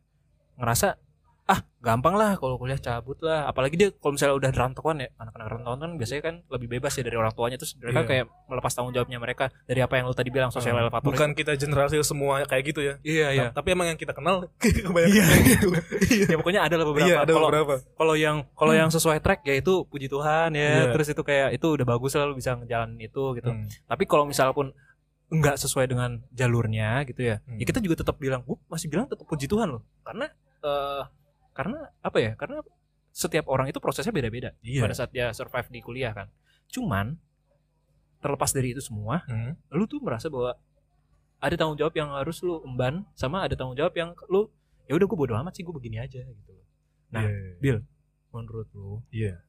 [0.56, 0.98] ngerasa
[1.46, 5.46] ah gampang lah kalau kuliah cabut lah apalagi dia kalau misalnya udah rantauan ya anak-anak
[5.48, 8.08] rantauan kan biasanya kan lebih bebas ya dari orang tuanya terus mereka Iya.
[8.08, 10.82] kayak melepas tanggung jawabnya mereka dari apa yang lu tadi bilang sosial Hmm.
[10.82, 14.10] elevator bukan kita generasi semua kayak gitu ya iya iya Nah, tapi emang yang kita
[14.10, 15.22] kenal kebanyakan Iya.
[15.24, 15.68] kayak gitu
[16.34, 17.48] ya pokoknya ada lah beberapa ada kalau
[17.94, 20.92] kalau yang kalau yang sesuai track ya itu puji Tuhan ya Iya.
[20.92, 23.70] terus itu kayak itu udah bagus lah lu bisa ngejalanin itu gitu Hmm.
[23.86, 24.74] tapi kalau misal pun
[25.26, 27.58] nggak sesuai dengan jalurnya gitu ya Hmm.
[27.58, 30.26] ya kita juga tetap bilang gue masih bilang tetap puji Tuhan loh karena
[30.58, 31.02] eh
[31.56, 32.60] karena apa ya karena
[33.10, 34.84] setiap orang itu prosesnya beda-beda Iya.
[34.84, 36.28] pada saat dia survive di kuliah kan
[36.68, 37.16] cuman
[38.18, 39.56] terlepas dari itu semua Hmm.
[39.70, 40.52] lu tuh merasa bahwa
[41.38, 44.48] ada tanggung jawab yang harus lu emban sama ada tanggung jawab yang lu
[44.84, 46.52] ya udah gue bodo amat sih gue begini aja gitu
[47.06, 47.22] Nah,
[47.62, 47.80] Iya.
[48.28, 49.40] menurut lu Iya.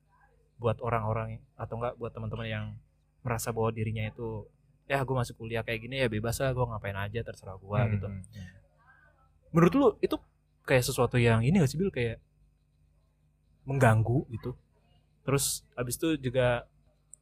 [0.56, 2.66] buat orang-orang atau enggak buat teman-teman yang
[3.20, 4.46] merasa bahwa dirinya itu
[4.86, 7.92] ya gue masuk kuliah kayak gini ya bebas lah gue ngapain aja terserah gue Hmm,
[7.92, 8.48] gitu hmm, hmm.
[9.52, 10.16] menurut lu itu
[10.68, 12.20] kayak sesuatu yang ini gak sih Bil kayak
[13.64, 14.56] mengganggu gitu
[15.24, 16.64] terus abis itu juga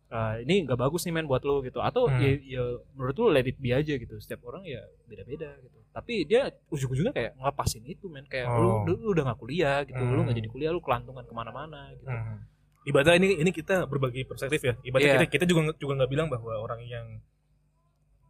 [0.07, 2.21] eh, ini nggak bagus nih men buat lu gitu atau Hmm.
[2.21, 6.21] ya, ya menurut lu let it be aja gitu setiap orang ya beda-beda gitu tapi
[6.23, 8.85] dia ujung-ujungnya kayak ngelepasin itu men kayak Oh.
[8.85, 10.39] lu, lu, udah nggak kuliah gitu lu nggak Hmm.
[10.39, 12.45] jadi kuliah lu kelantungan ke mana-mana gitu Hmm.
[12.85, 14.73] Ibadah ini ini kita berbagi perspektif ya.
[14.85, 15.13] Ibadah Iya.
[15.17, 17.17] kita kita juga juga nggak bilang bahwa orang yang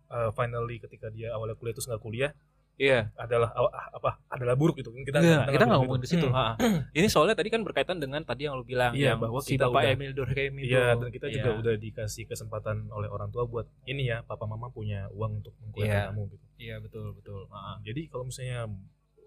[0.08, 2.32] uh, finally ketika dia awalnya kuliah terus nggak kuliah
[2.76, 4.92] iya adalah aw- ah, apa adalah buruk gitu.
[4.92, 6.28] Kita Enggak, kita nggak ngomongin di situ.
[6.28, 6.36] Hmm.
[6.36, 6.56] ha.
[6.92, 9.68] Ini soalnya tadi kan berkaitan dengan tadi yang lu bilang Iya, yang bahwa si kita
[9.68, 10.72] Bapak udah- Emil Durkheim itu.
[10.72, 11.60] Iya dan kita juga Iya.
[11.60, 15.96] udah dikasih kesempatan oleh orang tua buat ini ya papa mama punya uang untuk mengkuliahkan
[15.96, 16.10] Iya.
[16.12, 16.46] kamu gitu.
[16.58, 17.42] Iya betul betul.
[17.50, 17.80] Ha.
[17.82, 18.68] Jadi kalau misalnya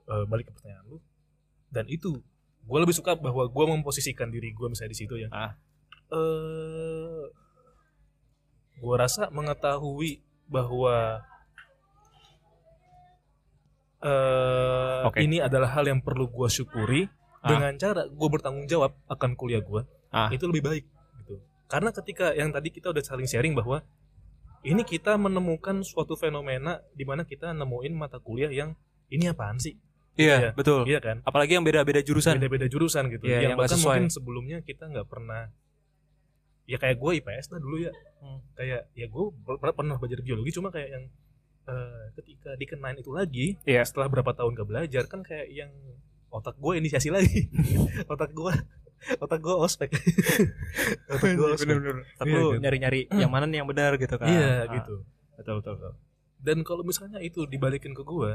[0.07, 0.99] uh, balik ke pertanyaan lu
[1.69, 2.21] dan itu
[2.61, 5.29] gue lebih suka bahwa gue memposisikan diri gue misalnya di situ ya.
[5.29, 5.57] Ah.
[6.09, 7.25] Eh,
[8.79, 11.21] gue rasa mengetahui bahwa
[13.99, 15.19] eh Oke.
[15.21, 17.49] ini adalah hal yang perlu gue syukuri Ah.
[17.49, 20.27] dengan cara gue bertanggung jawab akan kuliah gue Ah.
[20.29, 20.85] itu lebih baik
[21.19, 21.39] gitu.
[21.67, 23.83] Karena ketika yang tadi kita udah saling sharing bahwa
[24.61, 28.75] ini kita menemukan suatu fenomena di mana kita nemuin mata kuliah yang
[29.09, 29.79] ini apaan sih?
[30.15, 30.51] Iya Iya.
[30.53, 30.83] betul.
[30.83, 31.17] Iya kan?
[31.23, 32.39] Apalagi yang beda-beda jurusan.
[32.39, 33.23] Beda-beda jurusan gitu.
[33.25, 34.03] Iya, yang yang bahkan sesuai.
[34.03, 35.47] mungkin sebelumnya kita nggak pernah
[36.65, 37.93] ya kayak gue IPS lah dulu ya.
[38.19, 38.43] Hmm.
[38.53, 41.05] Kayak ya gue per- pernah belajar biologi cuma kayak yang
[41.69, 43.85] eh, ketika dikenain itu lagi Iya.
[43.85, 45.71] setelah berapa tahun gak belajar kan kayak yang
[46.29, 47.49] otak gue inisiasi lagi.
[48.13, 48.53] otak gue
[49.17, 49.91] otak gue ospek.
[51.13, 51.69] otak gue ospek.
[51.69, 51.97] Bener-bener.
[52.17, 52.61] Tapi Iya, lu gitu.
[52.61, 54.27] nyari-nyari yang mana nih yang benar gitu kan.
[54.27, 54.73] Iya Ah.
[54.75, 54.95] gitu.
[55.37, 55.73] Betul betul.
[55.77, 55.93] betul.
[56.39, 58.31] Dan kalau misalnya itu dibalikin ke gue,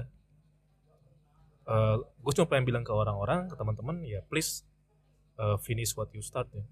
[1.64, 4.64] eh gue cuma pengen bilang ke orang-orang, ke teman-teman, ya please
[5.36, 6.64] eh, finish what you start ya.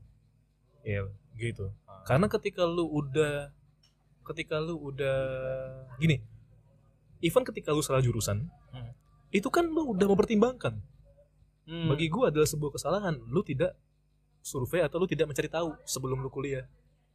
[0.82, 1.02] Iya,
[1.36, 1.70] gitu.
[2.04, 3.54] Karena ketika lu udah,
[4.24, 5.18] ketika lu udah,
[5.98, 6.18] gini,
[7.22, 8.92] even ketika lu salah jurusan, Hmm.
[9.30, 10.76] itu kan lu udah mempertimbangkan.
[11.64, 11.88] Hmm.
[11.88, 13.16] Bagi gue adalah sebuah kesalahan.
[13.24, 13.78] Lu tidak
[14.42, 16.66] survei atau lu tidak mencari tahu sebelum lu kuliah.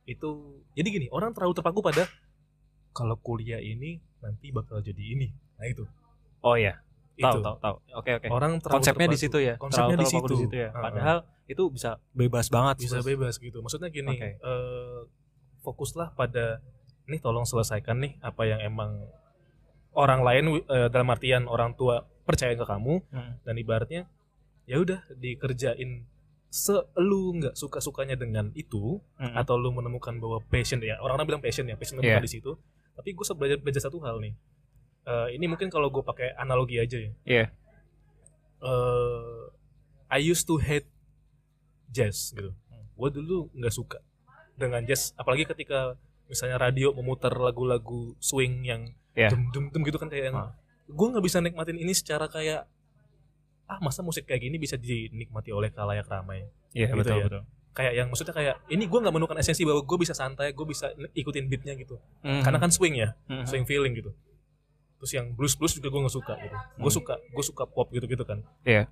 [0.05, 0.39] Itu,
[0.73, 2.07] jadi gini, orang terlalu terpaku pada
[2.91, 5.29] kalau kuliah ini nanti bakal jadi ini.
[5.57, 5.85] Nah itu.
[6.41, 6.79] Oh iya.
[7.17, 7.77] Tahu tahu tahu.
[7.95, 8.27] Oke oke.
[8.29, 9.25] Orang terlalu Konsepnya di terpaku.
[9.27, 9.55] situ ya.
[9.57, 10.55] Konsepnya Terlalu di terpaku situ.
[10.55, 10.69] ya.
[10.69, 10.83] Ah, ah.
[10.85, 11.17] Padahal
[11.47, 12.75] itu bisa bebas banget.
[12.79, 13.07] bisa Bos.
[13.07, 13.59] bebas gitu.
[13.59, 14.31] Maksudnya gini, Oke.
[14.37, 15.01] eh,
[15.61, 16.63] fokuslah pada
[17.05, 19.03] nih tolong selesaikan nih apa yang emang
[19.97, 23.33] orang lain eh, dalam artian orang tua percaya ke kamu Hmm.
[23.43, 24.03] dan ibaratnya
[24.65, 26.05] ya udah dikerjain
[26.47, 29.35] selu nggak suka sukanya dengan itu Hmm.
[29.35, 32.55] atau lu menemukan bahwa passion ya orang-orang bilang passion ya passion bukan di situ
[32.93, 34.37] tapi gue belajar belajar satu hal nih
[35.07, 37.47] Eh, ini mungkin kalau gue pakai analogi aja ya Iya.
[38.59, 39.43] eh
[40.09, 40.87] I used to hate
[41.89, 42.51] jazz gitu.
[42.67, 42.87] Hmm.
[42.93, 43.99] Gue dulu nggak suka
[44.55, 45.95] dengan jazz, apalagi ketika
[46.27, 48.83] misalnya radio memutar lagu-lagu swing yang
[49.17, 49.29] Iya.
[49.33, 50.53] dum dum dum gitu kan kayak yang Ah.
[50.87, 52.69] gue nggak bisa nikmatin ini secara kayak
[53.67, 57.25] ah masa musik kayak gini bisa dinikmati oleh kalayak ramai Iya Gitu betul ya.
[57.25, 57.43] betul.
[57.73, 60.87] kayak yang maksudnya kayak ini gue nggak menemukan esensi bahwa gue bisa santai gue bisa
[61.13, 62.41] ikutin beatnya gitu Hmm.
[62.41, 63.45] karena kan swing ya Hmm.
[63.45, 64.13] swing feeling gitu
[64.97, 66.95] terus yang blues blues juga gue nggak suka gitu gue Hmm.
[66.95, 68.89] suka gue suka pop gitu gitu kan Iya.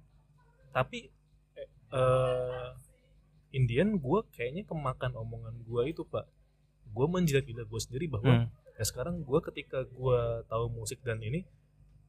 [0.71, 1.09] tapi
[1.91, 2.69] eh
[3.53, 6.27] Indian gue kayaknya kemakan omongan gue itu pak
[6.87, 8.47] gue menjilat-jilat gue sendiri bahwa Hmm.
[8.75, 11.47] Ya sekarang gue ketika gue tahu musik dan ini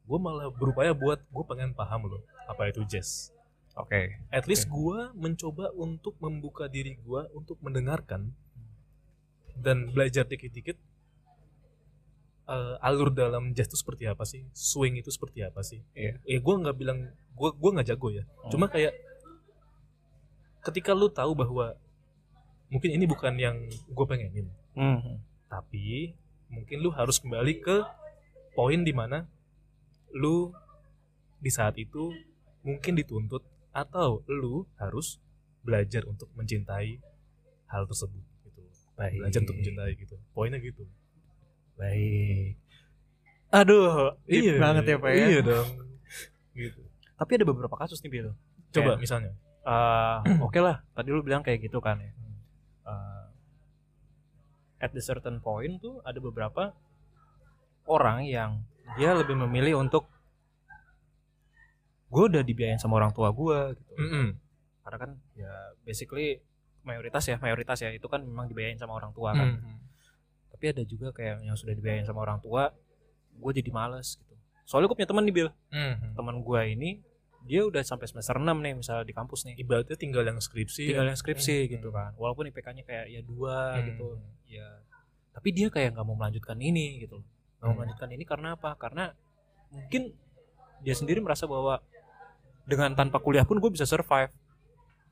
[0.04, 3.30] gue malah berupaya buat gue pengen paham loh apa itu jazz
[3.76, 4.16] Oke.
[4.30, 8.32] at least gue mencoba untuk membuka diri gue untuk mendengarkan
[9.56, 10.78] dan belajar dikit-dikit
[12.46, 16.18] eh, alur dalam jazz itu seperti apa sih swing itu seperti apa sih Iya.
[16.24, 17.00] ya gue nggak bilang
[17.36, 18.52] gue gue nggak jago ya Hmm.
[18.54, 18.94] cuma kayak
[20.62, 21.78] ketika lu tahu bahwa
[22.68, 25.22] mungkin ini bukan yang gue pengenin Hmm.
[25.46, 26.14] tapi
[26.50, 27.78] mungkin lu harus kembali ke
[28.56, 29.28] poin di mana
[30.16, 30.52] lu
[31.40, 32.16] di saat itu
[32.64, 33.44] mungkin dituntut
[33.76, 35.20] atau lu harus
[35.62, 36.98] belajar untuk mencintai
[37.68, 38.62] hal tersebut gitu
[38.96, 39.20] Baik.
[39.20, 40.88] belajar untuk mencintai gitu poinnya gitu
[41.76, 42.56] Baik.
[43.52, 45.26] Aduh, deep banget ya Pak ya.
[45.28, 45.70] iya dong
[46.56, 46.82] gitu
[47.16, 48.28] Tapi ada beberapa kasus nih Bil.
[48.72, 49.32] coba Kayak, misalnya
[49.68, 52.12] eh, oke lah, tadi lu bilang kayak gitu kan ya.
[52.12, 52.36] Hmm.
[54.80, 56.76] At the certain point tuh ada beberapa
[57.88, 58.66] orang yang
[59.00, 60.10] dia lebih memilih untuk
[62.12, 63.94] gue udah dibiayain sama orang tua gue gitu.
[63.98, 64.28] Mm-mm.
[64.86, 66.40] Karena kan ya basically
[66.86, 69.58] mayoritas ya mayoritas ya itu kan memang dibiayain sama orang tua kan.
[69.58, 69.78] Mm.
[70.54, 72.72] Tapi ada juga kayak yang sudah dibiayain sama orang tua,
[73.36, 74.34] gue jadi males gitu.
[74.64, 76.14] Soalnya gue punya teman nih Bil, Mm.
[76.16, 76.90] teman gue ini
[77.46, 79.56] dia udah sampai semester 6 nih misalnya di kampus nih.
[79.56, 81.72] ibaratnya tinggal yang skripsi tinggal yang skripsi Hmm.
[81.72, 83.86] gitu kan walaupun IPK-nya kayak ya dua Hmm.
[83.88, 84.08] gitu
[84.48, 84.68] ya
[85.30, 87.78] tapi dia kayak nggak mau melanjutkan ini gitu loh nggak mau Hmm.
[87.80, 89.14] melanjutkan ini karena apa karena
[89.70, 90.12] mungkin
[90.82, 91.80] dia sendiri merasa bahwa
[92.64, 94.34] dengan tanpa kuliah pun gue bisa survive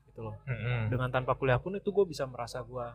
[0.08, 0.90] gitu loh Mm-mm.
[0.90, 2.86] dengan tanpa kuliah pun itu gue bisa merasa gue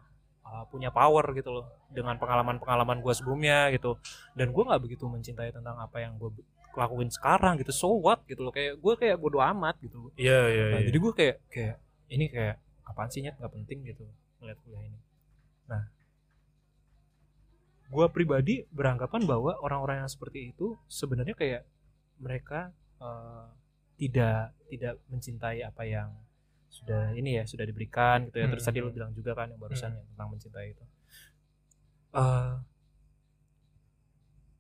[0.42, 3.96] uh, punya power gitu loh dengan pengalaman-pengalaman gue sebelumnya gitu
[4.34, 6.32] dan gue nggak begitu mencintai tentang apa yang gue
[6.78, 10.66] lakuin sekarang gitu so what gitu loh kayak gue kayak bodo amat gitu iya iya
[10.74, 10.88] Nah, iya.
[10.90, 11.76] jadi gue kayak kayak
[12.10, 12.56] ini kayak
[12.86, 14.06] apaan sih nyet nggak penting gitu
[14.40, 15.00] ngeliat kuliah ini.
[15.68, 15.84] Nah,
[17.90, 21.62] gue pribadi beranggapan bahwa orang-orang yang seperti itu sebenarnya kayak
[22.22, 22.70] mereka
[23.02, 23.46] eh,
[23.98, 26.10] tidak tidak mencintai apa yang
[26.70, 28.48] sudah ini ya sudah diberikan gitu ya.
[28.48, 28.96] Terus Hmm, tadi lo hmm.
[28.98, 29.98] bilang juga kan yang barusan Hmm.
[29.98, 30.86] ya, tentang mencintai itu.
[32.14, 32.52] Eh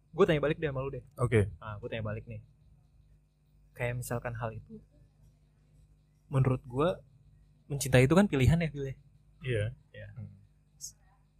[0.09, 1.03] gue tanya balik deh sama lu deh.
[1.15, 2.41] oke Nah, gue tanya balik nih.
[3.71, 4.75] Kayak misalkan hal itu,
[6.27, 6.89] menurut gue
[7.67, 8.95] mencintai itu kan pilihan ya pilih.
[9.41, 10.07] iya Iya.
[10.15, 10.29] Mm.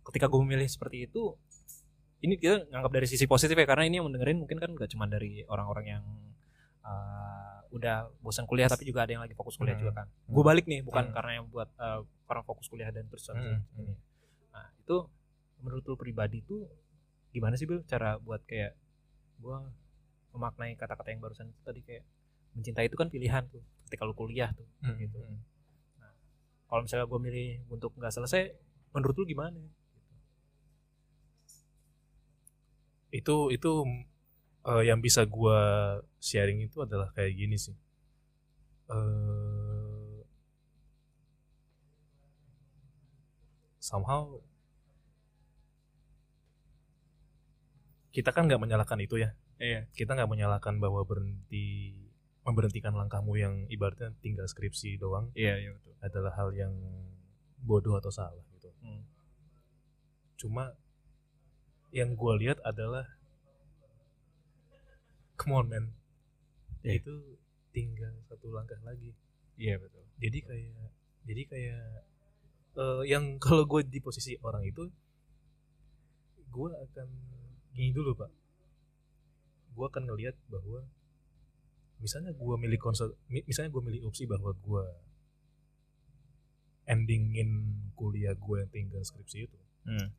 [0.04, 1.38] Ketika gue memilih seperti itu,
[2.20, 5.06] ini kita nganggap dari sisi positif ya karena ini yang mendengarin mungkin kan gak cuma
[5.06, 6.04] dari orang-orang yang
[6.82, 9.84] uh, udah bosan kuliah tapi juga ada yang lagi fokus kuliah Hmm.
[9.84, 10.08] juga kan.
[10.26, 11.14] Gue balik nih bukan Hmm.
[11.14, 13.62] karena yang buat uh, orang fokus kuliah dan terus Hmm.
[13.76, 13.94] ini.
[14.50, 14.98] Nah itu
[15.60, 16.66] menurut lu pribadi tuh
[17.30, 18.74] gimana sih Bil cara buat kayak
[19.40, 19.64] gua
[20.34, 22.04] memaknai kata-kata yang barusan itu tadi kayak
[22.54, 24.96] mencintai itu kan pilihan tuh ketika lu kuliah tuh Mm.
[25.02, 25.18] gitu.
[25.18, 25.40] Mm.
[26.70, 28.54] Kalau misalnya gue milih untuk nggak selesai,
[28.94, 29.58] menurut lu gimana?
[33.10, 33.72] itu itu
[34.70, 35.58] eh, yang bisa gua
[36.22, 37.74] sharing itu adalah kayak gini sih
[38.90, 40.22] eh
[43.82, 44.38] somehow
[48.20, 49.88] kita kan nggak menyalahkan itu ya Iya.
[49.92, 51.96] kita nggak menyalahkan bahwa berhenti
[52.44, 55.94] memberhentikan langkahmu yang ibaratnya tinggal skripsi doang Iya, iya betul.
[56.00, 56.74] adalah hal yang
[57.60, 59.04] bodoh atau salah gitu Hmm.
[60.36, 60.76] cuma
[61.92, 63.08] yang gue lihat adalah
[65.36, 65.86] come on man
[66.80, 67.00] Iya.
[67.00, 67.16] itu
[67.72, 69.12] tinggal satu langkah lagi
[69.56, 70.04] Iya betul.
[70.18, 70.88] jadi kayak
[71.24, 71.84] jadi kayak
[72.76, 74.88] eh, yang kalau gue di posisi orang itu
[76.50, 77.08] gue akan
[77.80, 78.28] gini dulu pak
[79.72, 80.84] gue akan ngelihat bahwa
[81.98, 84.84] misalnya gue milih konsol mi- misalnya gue milih opsi bahwa gue
[86.86, 87.50] endingin
[87.94, 90.12] kuliah gue yang tinggal skripsi itu Hmm.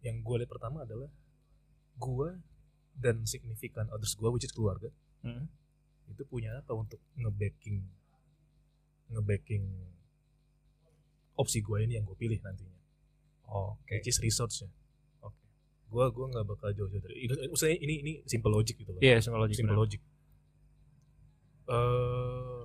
[0.00, 1.08] yang gue lihat pertama adalah
[1.96, 2.28] gue
[2.94, 5.48] dan significant others gue which is keluarga Hmm.
[6.06, 7.80] itu punya apa untuk ngebacking
[9.08, 9.64] ngebacking
[11.34, 12.76] opsi gue ini yang gue pilih nantinya
[13.46, 13.96] Oke.
[13.96, 14.68] which is resource-nya.
[15.86, 19.18] Gue gue nggak bakal jauh-jauh dari ini maksudnya ini ini simple logic gitu loh Iya,
[19.18, 19.56] simple logic.
[19.56, 20.00] simple logic
[21.64, 22.64] eh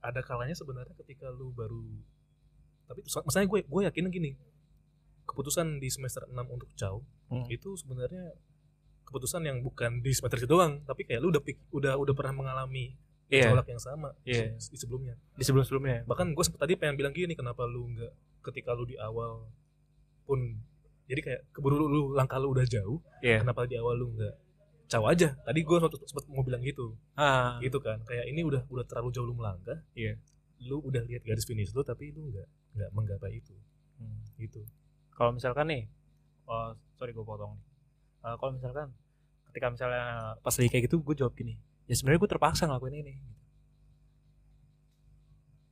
[0.00, 1.84] ada kalanya sebenarnya ketika lu baru
[2.86, 4.30] tapi maksudnya gue gue yakin gini
[5.24, 7.44] keputusan di semester 6 untuk jauh Hmm.
[7.46, 8.32] itu sebenarnya
[9.04, 12.32] keputusan yang bukan di semester itu doang tapi kayak lu udah pik- udah udah pernah
[12.34, 13.52] mengalami Iya.
[13.52, 14.56] gejolak yang sama Iya.
[14.56, 16.08] se- di sebelumnya Di sebelum-sebelumnya.
[16.08, 18.12] bahkan gue tadi pengen bilang gini kenapa lu nggak
[18.42, 19.44] ketika lu di awal
[20.24, 20.56] pun
[21.08, 23.40] jadi kayak keburu lu, lu langkah lu udah jauh Iya.
[23.40, 24.34] kenapa di awal lu nggak
[24.86, 27.56] caw aja tadi gue sempet mau bilang gitu Ah.
[27.58, 30.16] gitu kan kayak ini udah udah terlalu jauh lu melangkah Iya.
[30.62, 33.52] lu udah lihat garis finish lu tapi lu nggak nggak menggapai itu
[33.96, 34.22] Hmm.
[34.36, 34.62] gitu
[35.10, 35.82] Kalau misalkan nih,
[36.46, 37.64] oh, sorry gue potong nih.
[38.22, 38.94] Eh, kalau misalkan
[39.50, 40.02] ketika misalnya
[40.38, 43.14] pas lagi kayak gitu gue jawab gini, ya sebenarnya gue terpaksa ngelakuin ini.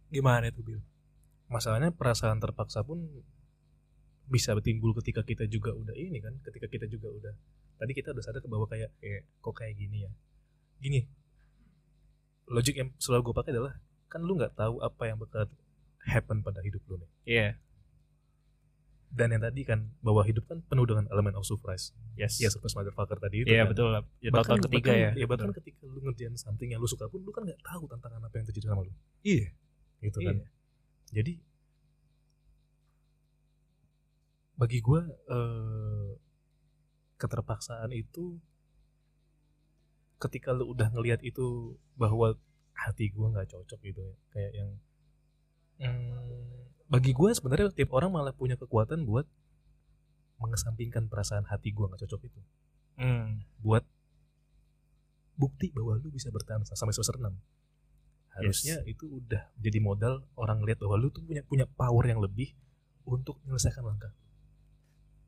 [0.09, 0.83] Gimana itu Bill?
[1.47, 3.07] masalahnya perasaan terpaksa pun
[4.27, 7.35] bisa timbul ketika kita juga udah ini kan ketika kita juga udah
[7.79, 10.11] tadi kita udah sadar ke bawah kayak eh, kok kayak gini ya?
[10.83, 11.01] Gini
[12.47, 13.75] logik yang selalu gue pakai adalah
[14.07, 15.51] kan lu nggak tahu apa yang bakal
[16.07, 17.11] happen pada hidup lu nih.
[17.27, 17.49] Iya.
[19.17, 21.97] dan yang tadi kan bahwa hidup kan penuh dengan elemen of surprise.
[22.21, 22.37] Yes.
[22.37, 23.73] Ya surprise motherfucker tadi itu iya kan.
[23.73, 23.89] betul.
[24.21, 25.25] Ya bahkan, ketiga bahkan, ya.
[25.25, 28.35] bahkan ketika lu ngerjain something yang lu suka pun lu kan nggak tahu tantangan apa
[28.37, 28.93] yang terjadi sama lu.
[29.25, 29.49] Iya.
[30.05, 30.29] Gitu Iya.
[30.29, 30.37] kan
[31.17, 31.33] jadi
[34.57, 36.09] bagi gua eh,
[37.21, 38.41] keterpaksaan itu
[40.17, 42.37] ketika lu udah ngelihat itu bahwa
[42.73, 44.71] hati gua nggak cocok gitu ya kayak yang
[45.81, 49.29] hmm, bagi gua sebenarnya tiap orang malah punya kekuatan buat
[50.41, 52.41] mengesampingkan perasaan hati gua nggak cocok itu.
[52.97, 53.45] Hmm.
[53.61, 53.85] buat
[55.37, 57.29] bukti bahwa lu bisa bertahan sampai semester 6
[58.41, 62.57] harusnya itu udah jadi modal orang lihat bahwa lu tuh punya punya power yang lebih
[63.05, 64.17] untuk menyelesaikan langkah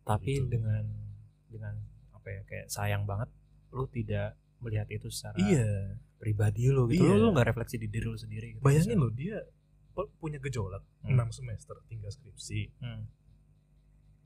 [0.08, 0.48] tapi Gitu.
[0.48, 0.84] dengan
[1.46, 1.74] dengan
[2.10, 3.28] apa ya kayak sayang banget
[3.68, 5.68] lu tidak melihat itu secara iya
[6.16, 7.14] pribadi lu gitu Iya.
[7.14, 8.64] lu lu nggak refleksi di diri lu sendiri gitu.
[8.64, 9.36] bayangin lo dia
[10.16, 11.14] punya gejolak Hmm.
[11.14, 13.04] 6 semester tinggal skripsi Hmm.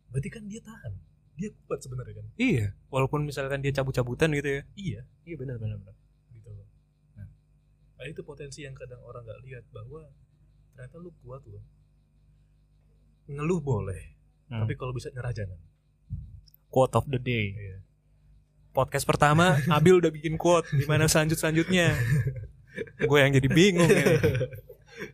[0.09, 0.95] berarti kan dia tahan
[1.33, 5.77] dia kuat sebenarnya kan iya walaupun misalkan dia cabut-cabutan gitu ya iya iya benar benar
[5.77, 5.97] benar
[6.31, 6.69] gitu loh
[7.15, 7.25] nah,
[7.97, 10.07] nah, itu potensi yang kadang orang nggak lihat bahwa
[10.71, 11.65] ternyata lu kuat loh
[13.27, 14.13] ngeluh boleh
[14.45, 14.61] Hmm.
[14.61, 15.57] tapi kalau bisa nyerah jangan
[16.73, 17.53] quote of the day.
[17.53, 17.77] Iya.
[18.73, 21.93] Podcast pertama Abil udah bikin quote gimana selanjut selanjutnya
[22.99, 24.17] gue yang jadi bingung ya.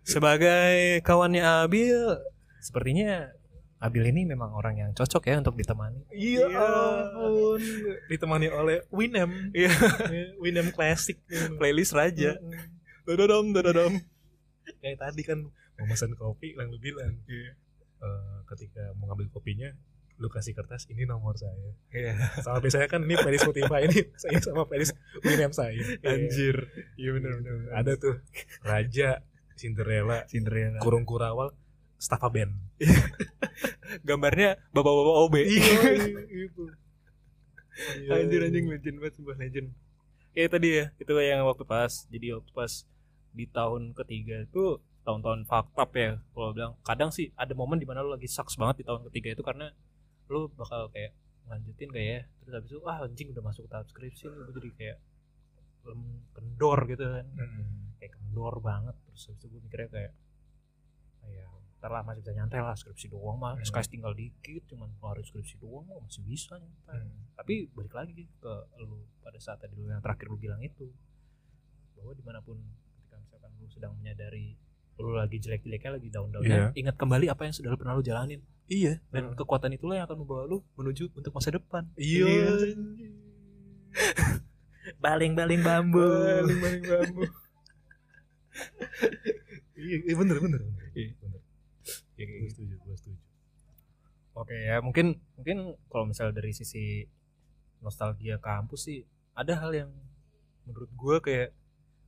[0.05, 2.23] sebagai kawannya Abil
[2.59, 3.35] sepertinya
[3.79, 6.03] Abil ini memang orang yang cocok ya untuk ditemani.
[6.11, 6.66] Iya Iya.
[7.14, 7.62] ampun.
[8.07, 9.55] Ditemani oleh Winem.
[9.55, 9.71] Iya.
[10.38, 11.14] Winem Classic.
[11.55, 12.35] Playlist raja.
[13.07, 14.03] Dododom dododom
[14.79, 15.47] Kayak tadi kan
[15.79, 17.23] Mau pesan kopi Yang lu bilang.
[17.25, 17.55] Iya.
[18.03, 19.71] eh, Ketika mau ngambil kopinya
[20.18, 21.54] Lu kasih kertas Ini nomor saya.
[21.94, 22.18] Iya.
[22.42, 25.78] Sama biasanya kan Ini playlist Spotify Ini saya sama playlist Winem saya.
[26.02, 26.68] Anjir.
[26.98, 28.14] Iya benar benar Ada tuh
[28.66, 29.22] Raja
[29.59, 30.78] Cinderella Cinderella.
[30.83, 31.54] Kurung Kurawal
[31.98, 32.68] Staffa Band
[34.07, 36.64] gambarnya bapak-bapak OB itu.
[38.11, 39.68] Anjir anjing legend banget sebuah legend.
[40.35, 42.72] Kayak tadi ya itu yang waktu pas jadi waktu pas
[43.35, 46.72] di tahun ketiga itu tahun-tahun fucked up ya kalau bilang.
[46.87, 49.70] Kadang sih ada momen di mana lu lagi sucks banget di tahun ketiga itu karena
[50.28, 51.12] lu bakal kayak
[51.44, 54.70] lanjutin kayak ya terus habis itu ah anjing udah masuk tahap skripsi nih gue jadi
[54.74, 54.98] kayak
[55.84, 57.96] lem- kendor gitu kan Hmm.
[57.96, 60.12] kayak kendor banget terus habis itu gue mikirnya kayak
[61.26, 63.62] ya ntar lah masih bisa nyantai lah skripsi doang mah Hmm.
[63.62, 67.32] SKS tinggal dikit cuman keluarin skripsi doang mah masih bisa nyantai Hmm.
[67.32, 70.92] tapi balik lagi ke lu pada saat tadi lu yang terakhir lu bilang itu
[71.94, 72.60] bahwa di mana pun
[72.94, 74.54] ketika misalkan lu sedang menyadari
[74.98, 79.00] lu lagi jelek-jeleknya lagi down-downnya ingat kembali apa yang sudah lu pernah lu jalanin Iya
[79.08, 82.76] dan kekuatan itulah yang akan membawa lu menuju untuk masa depan Iya.
[85.04, 87.24] baling-baling bambu Baling-baling bambu.
[89.78, 90.61] Iya, iya bener bener.
[90.92, 91.14] Iya.
[91.22, 91.40] bener.
[92.18, 93.18] Ya, kayak Gue setuju, gue setuju.
[94.38, 97.02] Oke ya mungkin mungkin kalau misalnya dari sisi
[97.82, 99.02] nostalgia kampus sih
[99.34, 99.90] ada hal yang
[100.62, 101.54] menurut gua kayak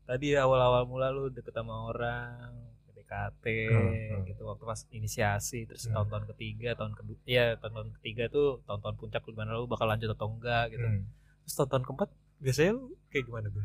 [0.06, 2.69] tadi ya awal-awal mula lu deket sama orang
[3.10, 5.94] PDKT Hmm, gitu waktu pas inisiasi terus Hmm.
[5.96, 10.06] tahun-tahun ketiga tahun kedua ya tahun-tahun ketiga tuh tahun-tahun puncak lu mana lu bakal lanjut
[10.08, 11.02] atau enggak gitu Hmm.
[11.42, 13.64] terus tahun-tahun keempat biasanya lu kayak gimana tuh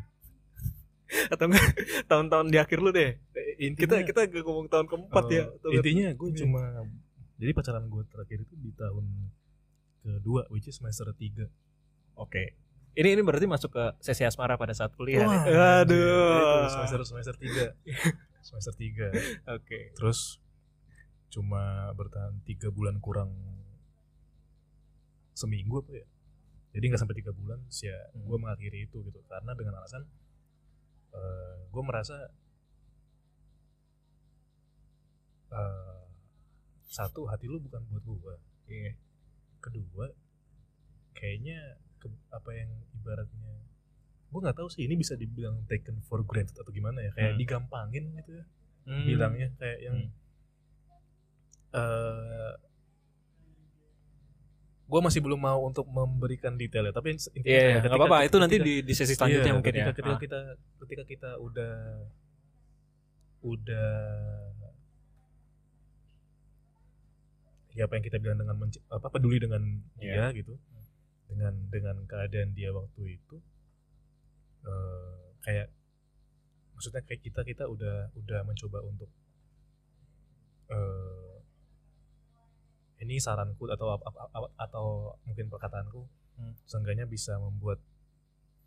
[1.32, 1.66] atau enggak
[2.06, 5.72] tahun-tahun di akhir lu deh kita Intinya- kita gak ngomong tahun keempat Oh, ya enggak?
[5.72, 6.38] intinya gue Ini.
[6.38, 6.62] cuma
[7.36, 9.06] jadi pacaran gue terakhir itu di tahun
[10.02, 11.46] kedua which is semester 3
[12.16, 12.56] Oke.
[12.94, 15.20] Ini ini berarti masuk ke sesi asmara pada saat kuliah.
[15.20, 15.52] Wah, nih?
[15.84, 16.64] Aduh.
[16.64, 17.76] itu semester semester 3
[18.46, 19.10] semester 3
[19.58, 19.90] Oke.
[19.92, 20.38] terus
[21.26, 23.34] cuma bertahan tiga bulan kurang
[25.32, 26.06] seminggu apa ya
[26.72, 28.24] jadi nggak sampai tiga bulan sih ya Hmm.
[28.24, 30.06] gue mengakhiri itu gitu karena dengan alasan
[31.66, 32.28] gue merasa
[35.48, 36.02] eh,
[36.86, 38.34] satu hati lu bukan buat gue
[38.66, 38.92] Iya.
[39.58, 40.06] kedua
[41.12, 41.58] kayaknya
[41.96, 43.54] ke- apa yang ibaratnya
[44.26, 47.40] gue nggak tahu sih ini bisa dibilang taken for granted atau gimana ya kayak Hmm.
[47.40, 48.44] digampangin gitu ya
[48.84, 49.04] Hmm.
[49.04, 50.12] bilangnya kayak yang Hmm.
[51.72, 52.52] eh
[54.86, 57.90] gue masih belum mau untuk memberikan detail ya tapi intinya Iya, kayak iya.
[57.90, 58.22] apa-apa.
[58.22, 59.90] Itu nanti ketika- di, di sesi selanjutnya iya, mungkin ketika, ya.
[59.90, 60.20] ketika Ah.
[60.22, 60.40] kita
[60.78, 61.74] ketika kita udah
[63.42, 63.90] udah
[67.72, 68.56] ya apa yang kita bilang dengan
[68.88, 69.62] apa peduli dengan
[69.98, 70.30] Iya.
[70.32, 70.54] dia gitu
[71.26, 73.36] dengan dengan keadaan dia waktu itu
[74.66, 75.68] eh, kayak
[76.72, 79.08] maksudnya kayak kita kita udah udah mencoba untuk
[80.66, 81.34] eh
[82.96, 86.00] ini saranku atau ap- ap- ap- atau mungkin perkataanku
[86.36, 86.52] Hmm.
[86.68, 87.80] seenggaknya bisa membuat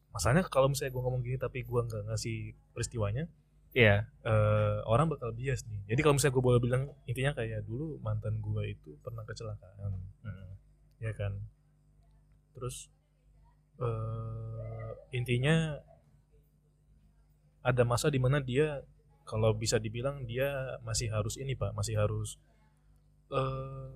[0.09, 2.37] masalahnya kalau misalnya gue ngomong gini tapi gue nggak ngasih
[2.73, 3.29] peristiwanya
[3.69, 4.09] Iya.
[4.25, 5.93] eh, orang bakal bias nih.
[5.93, 9.93] Jadi kalau misalnya gue boleh bilang intinya kayak dulu mantan gue itu pernah kecelakaan,
[10.97, 11.37] ya kan.
[12.57, 12.89] Terus
[13.77, 14.58] eh,
[15.09, 15.79] intinya
[17.65, 18.81] ada masa di mana dia
[19.29, 22.41] kalau bisa dibilang dia masih harus ini pak, masih harus
[23.29, 23.93] eh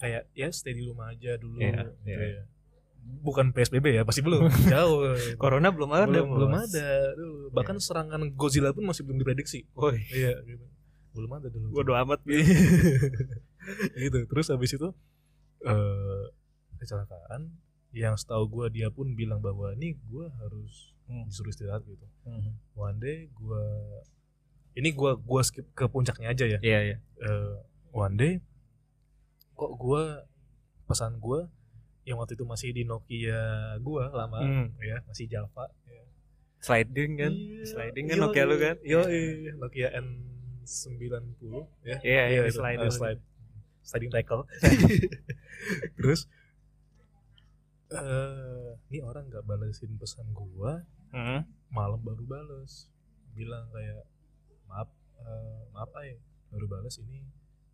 [0.00, 1.60] kayak ya stay di rumah aja dulu.
[1.60, 2.40] Iya, gitu iya.
[2.40, 2.44] ya.
[3.02, 4.48] Bukan PSBB ya, pasti belum.
[4.72, 5.14] Jauh.
[5.36, 7.50] Corona belum ada, belum, belum ada dulu.
[7.52, 9.68] Bahkan serangan Godzilla pun masih belum diprediksi.
[9.76, 10.64] Woi, Iya, gitu.
[11.12, 11.76] Belum ada dulu.
[11.76, 12.24] bodo amat.
[14.02, 14.18] gitu.
[14.26, 14.88] Terus habis itu
[15.62, 16.24] eh
[16.82, 17.54] kecelakaan
[17.92, 21.26] yang setahu gua dia pun bilang bahwa ini gua harus Hmm.
[21.26, 22.06] disuruh istirahat gitu.
[22.72, 23.60] One day gua
[24.72, 26.58] ini gua gua skip ke puncaknya aja ya.
[26.58, 26.96] Iya, iya.
[27.18, 27.54] Eh,
[27.90, 28.32] one day
[29.52, 30.24] kok gua
[30.84, 31.52] pesan gua
[32.02, 33.38] yang waktu itu masih di Nokia
[33.78, 34.66] gua lama Hmm.
[34.78, 36.02] ya, masih Java ya.
[36.58, 37.32] Sliding kan?
[37.32, 37.64] Iya.
[37.66, 38.16] Sliding kan.
[38.18, 38.76] Nokia lu kan?
[38.80, 39.22] Yoi,
[39.54, 41.42] Nokia N90
[41.82, 41.98] ya.
[42.00, 42.56] Iya, iya, itu.
[42.56, 43.20] slide Ah, slide.
[43.82, 44.46] Sliding tackle.
[45.98, 46.30] Terus
[47.94, 50.80] eh ini orang nggak balesin pesan gua,
[51.12, 51.40] Heeh.
[51.70, 52.88] malam baru bales.
[53.32, 54.04] Bilang kayak
[54.68, 54.88] maaf
[55.20, 56.16] eh, maaf ay,
[56.48, 57.24] baru bales ini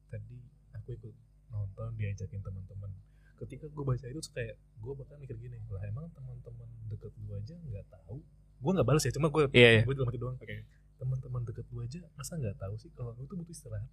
[0.09, 0.39] tadi
[0.75, 1.15] aku ikut
[1.49, 2.91] nonton diajakin teman-teman.
[3.39, 7.55] Ketika gue baca itu kayak gue bakal mikir gini, lah emang teman-teman deket lu aja
[7.55, 8.19] nggak tahu.
[8.59, 9.83] Gue nggak balas ya, cuma gue Iya, iya.
[9.87, 10.67] gue dalam hati doang kayak
[10.99, 13.87] teman-teman deket gue aja masa nggak tahu sih kalau lu tuh butuh istirahat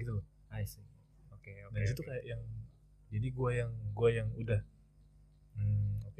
[0.00, 0.80] gitu loh I see.
[1.28, 1.76] Oke, oke.
[1.76, 2.40] dari situ kayak yang
[3.12, 4.60] jadi gue yang gue yang udah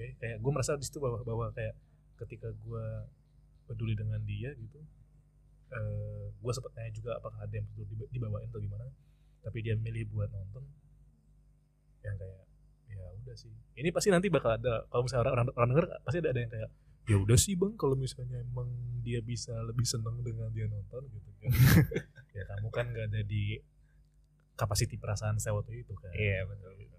[0.00, 1.76] oke kayak gue merasa di situ bahwa bahwa kayak
[2.24, 2.84] ketika gue
[3.68, 4.80] peduli dengan dia gitu
[5.70, 8.88] eh gue sempet tanya juga apakah ada yang perlu diba- dibawain atau gimana
[9.44, 10.64] tapi dia milih buat nonton
[12.00, 12.42] yang kayak
[12.88, 16.18] ya udah sih ini pasti nanti bakal ada kalau misalnya orang, orang, orang denger pasti
[16.24, 16.70] ada, ada yang kayak
[17.06, 18.68] ya udah sih bang kalau misalnya emang
[19.04, 21.50] dia bisa lebih seneng dengan dia nonton gitu kan
[22.36, 23.60] ya kamu kan gak ada di
[24.56, 26.72] kapasiti perasaan saya waktu itu kan Iya, betul.
[26.76, 26.96] Gitu.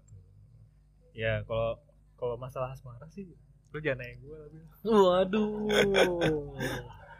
[1.12, 1.76] Ya, kalau
[2.22, 3.34] kalau masalah asmara sih
[3.74, 4.62] lu jangan nanya gue lebih.
[4.86, 5.50] Waduh.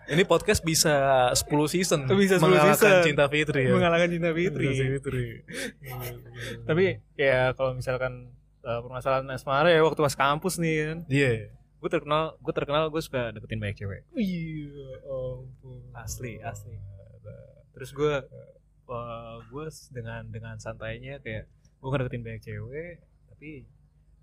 [0.07, 2.07] Ini podcast bisa 10 season.
[2.13, 3.07] Bisa 10 mengalahkan season.
[3.11, 3.73] Cinta Fitri ya.
[3.75, 4.67] Mengalahkan cinta Fitri.
[4.71, 5.27] Cinta Fitri.
[6.69, 6.85] Tapi
[7.19, 8.31] ya kalau misalkan
[8.63, 10.99] uh, permasalahan asmara ya waktu pas kampus nih kan.
[11.09, 11.33] Iya.
[11.83, 14.07] Gue terkenal, gue terkenal gue suka deketin banyak cewek.
[14.15, 15.83] Iya, ampun.
[15.99, 16.79] Asli, asli.
[17.75, 18.15] Terus gue
[18.87, 21.49] uh, gue dengan dengan santainya kayak
[21.81, 23.67] gue ngedeketin banyak cewek, tapi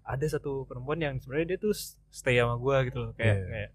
[0.10, 1.74] ada satu perempuan yang sebenarnya dia tuh
[2.10, 3.46] stay sama gue gitu loh kayak Iya.
[3.46, 3.70] kayak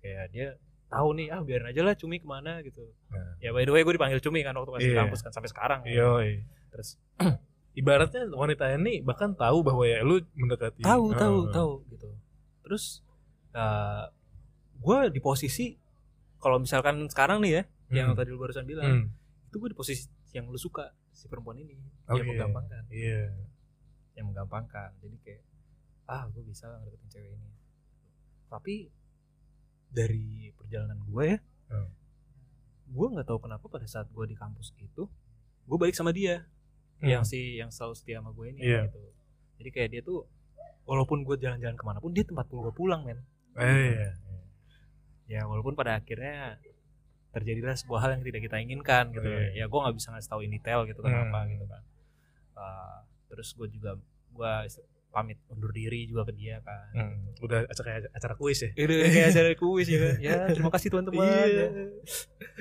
[0.00, 0.46] kayak dia
[0.86, 3.34] tahu nih ah biarin aja lah cumi ke mana gitu Nah.
[3.38, 4.98] ya by the way gue dipanggil cumi kan waktu masih Iya.
[5.00, 6.46] kampus kan sampai sekarang Yoi.
[6.70, 6.94] terus
[7.72, 10.82] Ibaratnya wanita ini bahkan tahu bahwa ya lu mendekati.
[10.82, 11.52] tahu tahu Ah.
[11.52, 12.08] tahu gitu
[12.60, 13.02] terus
[13.52, 14.10] uh,
[14.76, 15.78] gue di posisi
[16.36, 17.62] kalau misalkan sekarang nih ya
[17.92, 18.18] yang Hmm.
[18.18, 19.04] tadi lu barusan bilang Hmm.
[19.46, 21.74] itu gue di posisi yang lu suka si perempuan ini
[22.06, 22.18] Oke.
[22.18, 23.22] yang menggampangkan Iya.
[24.14, 25.42] yang menggampangkan jadi kayak
[26.10, 27.50] ah gue bisa ngedeketin cewek ini
[28.46, 28.74] tapi
[29.88, 31.38] dari perjalanan gue ya
[31.70, 31.86] Hmm.
[32.88, 35.06] gue nggak tahu kenapa pada saat gue di kampus itu
[35.62, 36.42] gue balik sama dia
[36.98, 37.06] Hmm.
[37.08, 38.86] yang si yang selalu setia sama gue ini Iya.
[38.86, 38.98] gitu
[39.56, 40.26] jadi kayak dia tuh
[40.82, 43.22] walaupun gue jalan-jalan ke mana pun dia tempat gue pulang men
[43.54, 44.10] Eh, iya.
[45.28, 46.58] ya walaupun pada akhirnya
[47.30, 49.54] terjadilah sebuah hal yang tidak kita inginkan gitu Iya.
[49.54, 51.50] ya gue nggak bisa ngasih tahu in detail gitu kenapa Hmm.
[51.52, 51.82] gitu kan
[52.52, 53.94] Uh, terus gue juga
[54.28, 54.52] gue
[55.10, 57.34] pamit undur diri juga ke dia kan Hmm.
[57.38, 58.70] Udah acara kayak acara kuis ya.
[58.72, 61.44] itu kayak acara kuis ya kan ya terima kasih teman-teman Iya.
[61.44, 61.68] Ya.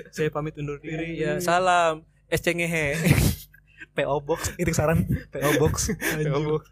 [0.10, 1.40] saya pamit undur diri ya Iya.
[1.40, 2.98] salam es cengehe
[3.96, 5.92] PO box, ngirim saran PO box.
[6.20, 6.64] PO box.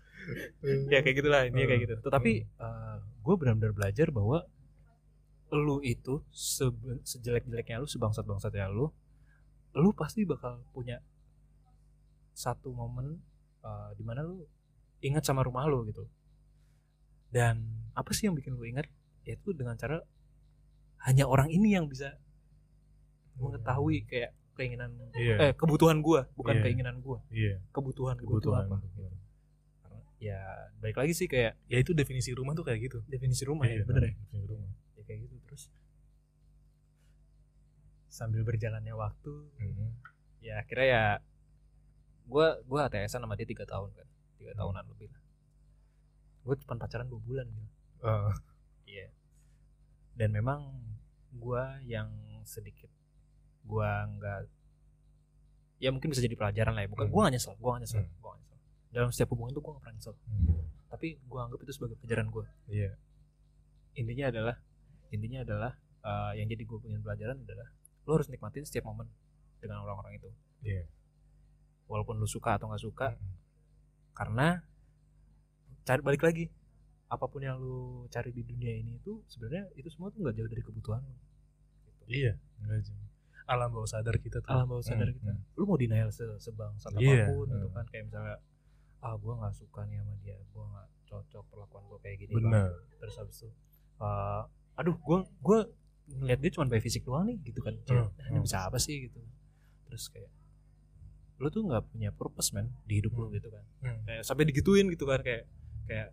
[0.87, 1.85] ya kayak gitulah ini kayak Hmm.
[1.85, 2.31] gitu tetapi
[3.21, 4.43] gue benar-benar belajar bahwa
[5.49, 8.91] lu itu sebe- sejelek-jeleknya lu sebangsat-bangsatnya lu
[9.73, 10.99] lu pasti bakal punya
[12.33, 13.17] satu momen
[13.61, 14.43] uh, di mana lu
[14.99, 16.05] ingat sama rumah lu gitu
[17.29, 17.61] dan
[17.93, 18.87] apa sih yang bikin lu ingat
[19.23, 20.01] yaitu dengan cara
[21.03, 22.15] hanya orang ini yang bisa
[23.35, 25.35] mengetahui kayak keinginan Iya.
[25.39, 26.63] eh kebutuhan gua bukan Iya.
[26.63, 27.61] keinginan gua Iya.
[27.69, 28.65] kebutuhan gua tuh Kebutuhan.
[28.65, 29.01] apa gitu.
[30.17, 30.41] Ya
[30.81, 33.05] baik lagi sih kayak Ya itu definisi rumah tuh kayak gitu.
[33.05, 34.69] definisi rumah Iya, ya bener ya Definisi rumah.
[34.97, 35.63] ya kayak gitu terus
[38.09, 39.93] sambil berjalannya waktu Hmm.
[40.41, 41.03] ya akhirnya ya
[42.25, 44.59] gue gue ATS sama dia tiga tahun kan tiga Hmm.
[44.59, 45.21] tahunan lebih lah
[46.43, 47.69] gue cuma pacaran dua bulan gitu
[47.99, 48.29] Ah,
[48.85, 49.09] iya
[50.13, 50.61] dan memang
[51.31, 52.07] gue yang
[52.43, 52.89] sedikit
[53.63, 54.39] gue nggak
[55.77, 57.13] ya mungkin bisa jadi pelajaran lah ya bukan Hmm.
[57.13, 58.13] gue gak nyesel gue gak nyesel Hmm.
[58.15, 58.57] gue gak nyesel
[58.87, 60.63] dalam setiap hubungan tuh gue gak pernah nyesel hmm.
[60.87, 62.91] tapi gue anggap itu sebagai pelajaran gue Iya.
[63.95, 64.55] intinya adalah
[65.09, 67.67] intinya adalah eh, yang jadi gue punya pelajaran adalah
[68.03, 69.09] lo harus nikmatin setiap momen
[69.57, 70.29] dengan orang-orang itu
[70.63, 70.85] Iya.
[71.85, 73.35] walaupun lu suka atau nggak suka Mm-mm.
[74.17, 74.65] Karena
[75.85, 76.49] cari balik lagi
[77.07, 80.49] apa pun yang lu cari di dunia ini itu sebenarnya itu semua tuh nggak jauh
[80.49, 82.03] dari kebutuhan lu gitu.
[82.09, 82.33] Iya.
[82.65, 82.97] Nggak sih.
[83.47, 84.51] Alam bawah sadar kita tuh.
[84.51, 85.55] alam bawah sadar Mm, kita mm.
[85.55, 87.75] lu mau denial se sebangsat Iya, apa pun gitu mm.
[87.77, 88.35] kan kayak misalnya
[88.99, 92.67] ah gue nggak suka nih sama dia gue nggak cocok perlakuan gue kayak gini Benar.
[92.67, 92.97] Bang.
[92.99, 93.49] terus habis itu
[94.03, 94.41] eh,
[94.75, 95.59] aduh gue gue
[96.17, 98.43] ngeliat dia cuma by fisik doang nih gitu kan Hmm, ini hmm.
[98.43, 99.21] bisa apa sih gitu
[99.87, 100.27] terus kayak
[101.37, 104.01] lu tuh nggak punya purpose man di hidup lu gitu kan Hmm.
[104.03, 105.45] kayak sampai digituin gitu kan kayak
[105.85, 106.09] kayak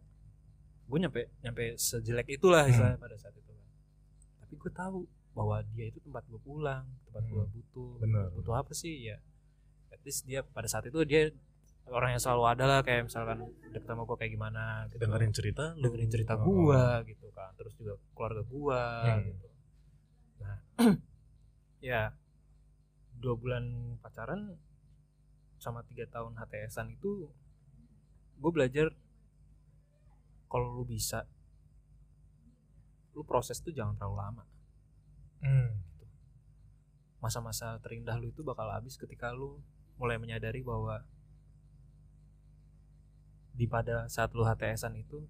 [0.84, 2.70] gue nyampe nyampe sejelek itulah Hmm.
[2.70, 3.66] istilahnya pada saat itu kan
[4.38, 4.98] tapi gue tahu
[5.32, 7.52] bahwa dia itu tempat gue pulang tempat gue Hmm.
[7.52, 8.26] butuh Benar.
[8.32, 9.16] butuh apa sih ya
[9.88, 11.32] at least dia pada saat itu dia
[11.86, 15.00] orang yang selalu ada lah kayak misalkan deket sama gue kayak gimana gitu.
[15.00, 15.82] dengerin cerita lu.
[15.82, 19.24] dengerin cerita Oh, gua gitu kan terus juga keluarga gua Hmm.
[19.26, 19.46] gitu
[20.38, 20.56] nah
[21.82, 22.02] ya
[23.14, 23.64] dua bulan
[23.98, 24.52] pacaran
[25.64, 27.32] sama tiga tahun HTSan itu
[28.36, 28.92] gue belajar
[30.52, 31.24] kalau lu bisa
[33.16, 34.44] lu proses tuh jangan terlalu lama
[35.40, 35.76] Hmm.
[37.20, 39.60] masa-masa terindah lu itu bakal habis ketika lu
[39.96, 41.04] mulai menyadari bahwa
[43.52, 45.20] di pada saat lu HTSan itu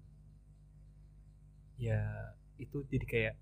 [1.75, 1.99] ya
[2.55, 3.35] itu jadi kayak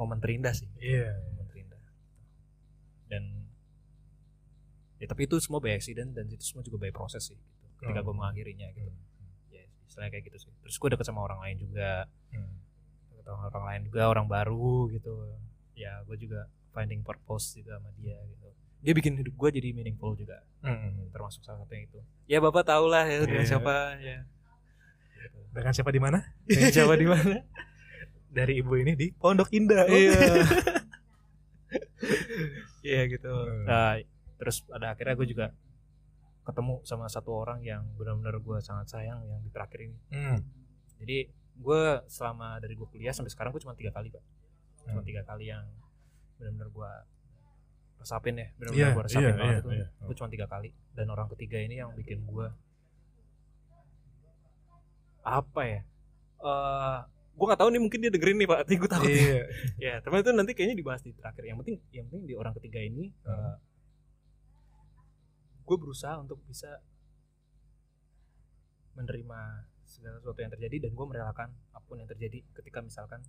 [0.00, 1.12] momen terindah sih Iya.
[1.28, 1.80] momen terindah
[3.12, 3.24] dan
[5.00, 7.80] ya tapi itu semua by accident dan itu semua juga by proses sih gitu.
[7.80, 8.04] ketika Oh.
[8.06, 9.32] gue mengakhirinya gitu Hmm.
[9.50, 12.54] ya istilahnya kayak gitu sih terus gue deket sama orang lain juga Hmm.
[13.20, 15.12] sama orang lain juga orang baru gitu
[15.74, 18.48] ya gue juga finding purpose juga sama dia gitu
[18.80, 21.08] dia bikin hidup gue jadi meaningful juga Hmm.
[21.08, 23.50] termasuk salah satunya itu ya bapak tau lah ya dengan Iya.
[23.50, 24.18] siapa ya
[25.50, 26.18] Dengan siapa di mana?
[26.44, 27.36] dengan siapa di mana
[28.30, 29.82] Dari ibu ini di Pondok Indah.
[29.84, 30.14] iya
[32.82, 33.64] iya gitu Hmm.
[33.64, 33.98] nah
[34.40, 35.46] terus pada akhirnya gue juga
[36.40, 40.40] ketemu sama satu orang yang benar-benar gue sangat sayang yang di terakhir ini Hmm.
[40.96, 44.24] jadi gue selama dari gue kuliah sampai sekarang gue cuma tiga kali pak
[44.80, 45.06] cuma Hmm.
[45.06, 45.68] tiga kali yang
[46.40, 46.90] benar-benar gue
[48.00, 49.86] resapin ya benar-benar gue resapin iya, banget iya, itu iya.
[50.00, 52.48] gue cuma tiga kali dan orang ketiga ini yang bikin gue
[55.20, 55.80] apa ya
[56.40, 56.98] eh
[57.30, 59.40] gue nggak tahu nih mungkin dia dengerin nih pak tapi gue takut Iya.
[59.84, 62.80] ya tapi itu nanti kayaknya dibahas di terakhir yang penting yang penting di orang ketiga
[62.80, 63.56] ini Hmm.
[65.70, 66.82] Gue berusaha untuk bisa
[68.92, 69.40] menerima
[69.86, 73.22] segala sesuatu yang terjadi dan gue merelakan apa pun yang terjadi ketika misalkan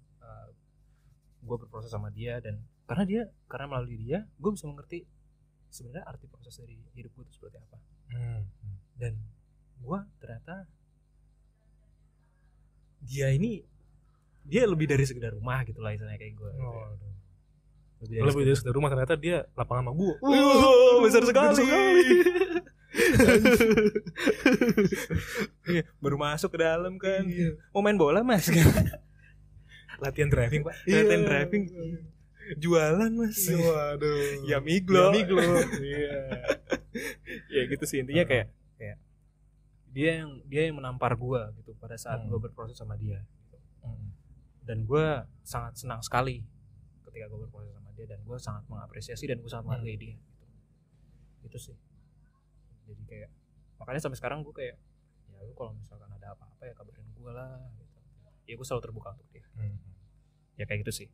[1.40, 5.06] gue berproses sama dia dan karena dia karena melalui dia gue bisa mengerti
[5.70, 7.78] sebenarnya arti proses dari hidup gue itu seperti apa
[8.12, 8.44] Hmm.
[9.00, 9.16] dan
[9.80, 10.68] gue ternyata
[13.00, 13.64] dia ini
[14.44, 17.11] dia lebih dari sekedar rumah gitu lah istilahnya kayak gue Oh, aduh.
[18.02, 20.16] Lebih Lebih dari sekedar rumah ternyata dia lapangan sama gua.
[20.20, 21.64] Wow, besar sekali.
[25.64, 27.24] Iya, baru masuk ke dalam kan.
[27.24, 27.56] Iya.
[27.72, 28.50] Mau main bola mas?
[30.02, 30.76] Latihan driving, Pak.
[30.84, 31.64] Latihan driving.
[32.58, 33.38] Jualan mas.
[33.48, 34.44] Waduh.
[34.50, 35.14] Ya miglo.
[35.14, 35.42] Ya, miglo.
[35.80, 36.20] Iya.
[37.56, 38.98] ya gitu sih intinya kayak kayak
[39.92, 42.28] dia yang dia yang menampar gua gitu pada saat Hmm.
[42.28, 43.24] gua berproses sama dia.
[43.24, 43.58] gitu.
[43.86, 44.12] Hmm.
[44.68, 46.44] Dan gua sangat senang sekali
[47.08, 49.78] ketika gua berproses sama dia dan gua sangat mengapresiasi dan gua sangat Hmm.
[49.78, 50.16] menghargai dia.
[50.18, 50.46] Gitu.
[51.44, 51.78] Itu sih.
[52.84, 53.30] Jadi kayak
[53.78, 54.76] makanya sampai sekarang gua kayak
[55.28, 57.52] ya lu kalau misalkan ada apa-apa ya kabarin gua lah.
[57.72, 57.98] Gitu.
[58.44, 59.46] Ya gua selalu terbuka untuk dia.
[59.54, 59.78] Hmm.
[60.56, 61.10] Ya kayak gitu sih.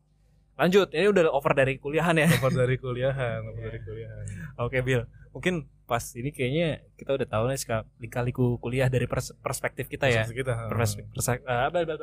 [0.58, 2.26] Lanjut, ini udah over dari kuliahan ya.
[2.34, 4.26] Over dari kuliahan, over dari kuliahan.
[4.58, 9.38] Oke Bill, mungkin pas ini kayaknya kita udah tahu nih ska- lika-liku kuliah dari pers-
[9.38, 10.26] perspektif kita ya.
[10.26, 10.54] Perspektif kita.
[10.66, 11.14] Perspektif,
[11.46, 12.02] apa, apa.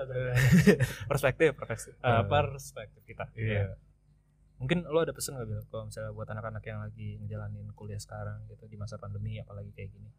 [1.04, 2.22] perspektif, perspektif, eh, Eh.
[2.24, 3.24] perspektif kita.
[3.34, 3.74] Iya.
[4.62, 8.46] Mungkin lo ada pesan nggak Bill, kalau misalnya buat anak-anak yang lagi ngejalanin kuliah sekarang
[8.46, 10.10] gitu di masa pandemi apalagi kayak gini.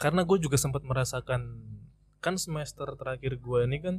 [0.00, 1.42] Karena gue juga sempat merasakan
[2.20, 3.96] kan semester terakhir gue ini kan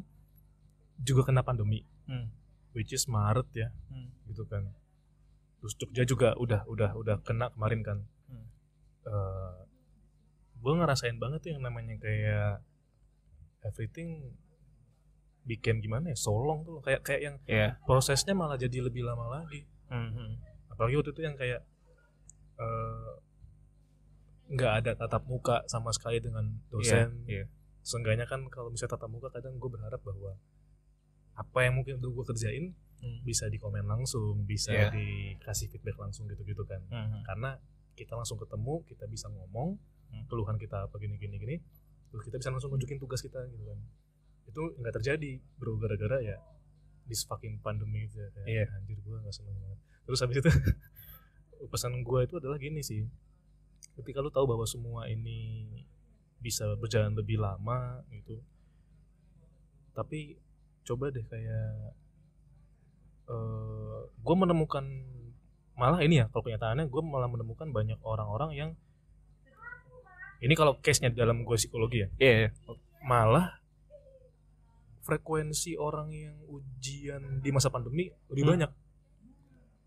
[1.01, 2.29] juga kena pandemi, Hmm.
[2.75, 4.13] which is Maret ya, Hmm.
[4.29, 4.69] gitu kan.
[5.61, 7.97] Terus Jogja juga udah udah udah kena kemarin kan.
[8.29, 8.47] Hmm.
[10.61, 12.61] gue ngerasain banget tuh yang namanya kayak
[13.65, 14.37] everything
[15.43, 17.67] bikin gimana ya solong tuh kayak kayak yang Iya.
[17.81, 20.31] prosesnya malah jadi lebih lama lagi Hmm, hmm.
[20.69, 21.61] apalagi waktu itu yang kayak
[22.57, 23.11] eh,
[24.47, 27.45] nggak ada tatap muka sama sekali dengan dosen Iya, iya.
[27.81, 30.35] seenggaknya kan kalau misalnya tatap muka kadang gue berharap bahwa
[31.33, 32.65] apa yang mungkin udah gue kerjain
[33.01, 33.17] Hmm.
[33.23, 34.93] bisa di komen langsung bisa Iya.
[34.93, 37.21] dikasih feedback langsung gitu-gitu kan Hmm, hmm.
[37.25, 37.57] karena
[37.91, 39.73] kita langsung ketemu kita bisa ngomong
[40.07, 40.27] Hmm.
[40.27, 41.55] keluhan kita apa gini gini gini
[42.07, 43.79] terus kita bisa langsung nunjukin tugas kita gitu kan
[44.51, 46.37] itu nggak terjadi bro gara-gara ya
[47.07, 48.65] this fucking pandemi itu ya kayak, Iya.
[48.75, 50.51] anjir gue nggak seneng banget terus habis itu
[51.71, 53.07] pesan gue itu adalah gini sih
[53.95, 55.67] ketika lu tahu bahwa semua ini
[56.37, 58.41] bisa berjalan lebih lama gitu
[59.93, 60.35] tapi
[60.81, 61.93] coba deh kayak
[63.29, 64.83] eh gue menemukan
[65.77, 68.71] malah ini ya kalau kenyataannya gue malah menemukan banyak orang-orang yang
[70.41, 72.49] ini kalau case nya dalam gue psikologi ya Iya, iya.
[73.05, 73.60] malah
[75.01, 78.51] frekuensi orang yang ujian di masa pandemi lebih Hmm.
[78.55, 78.71] banyak.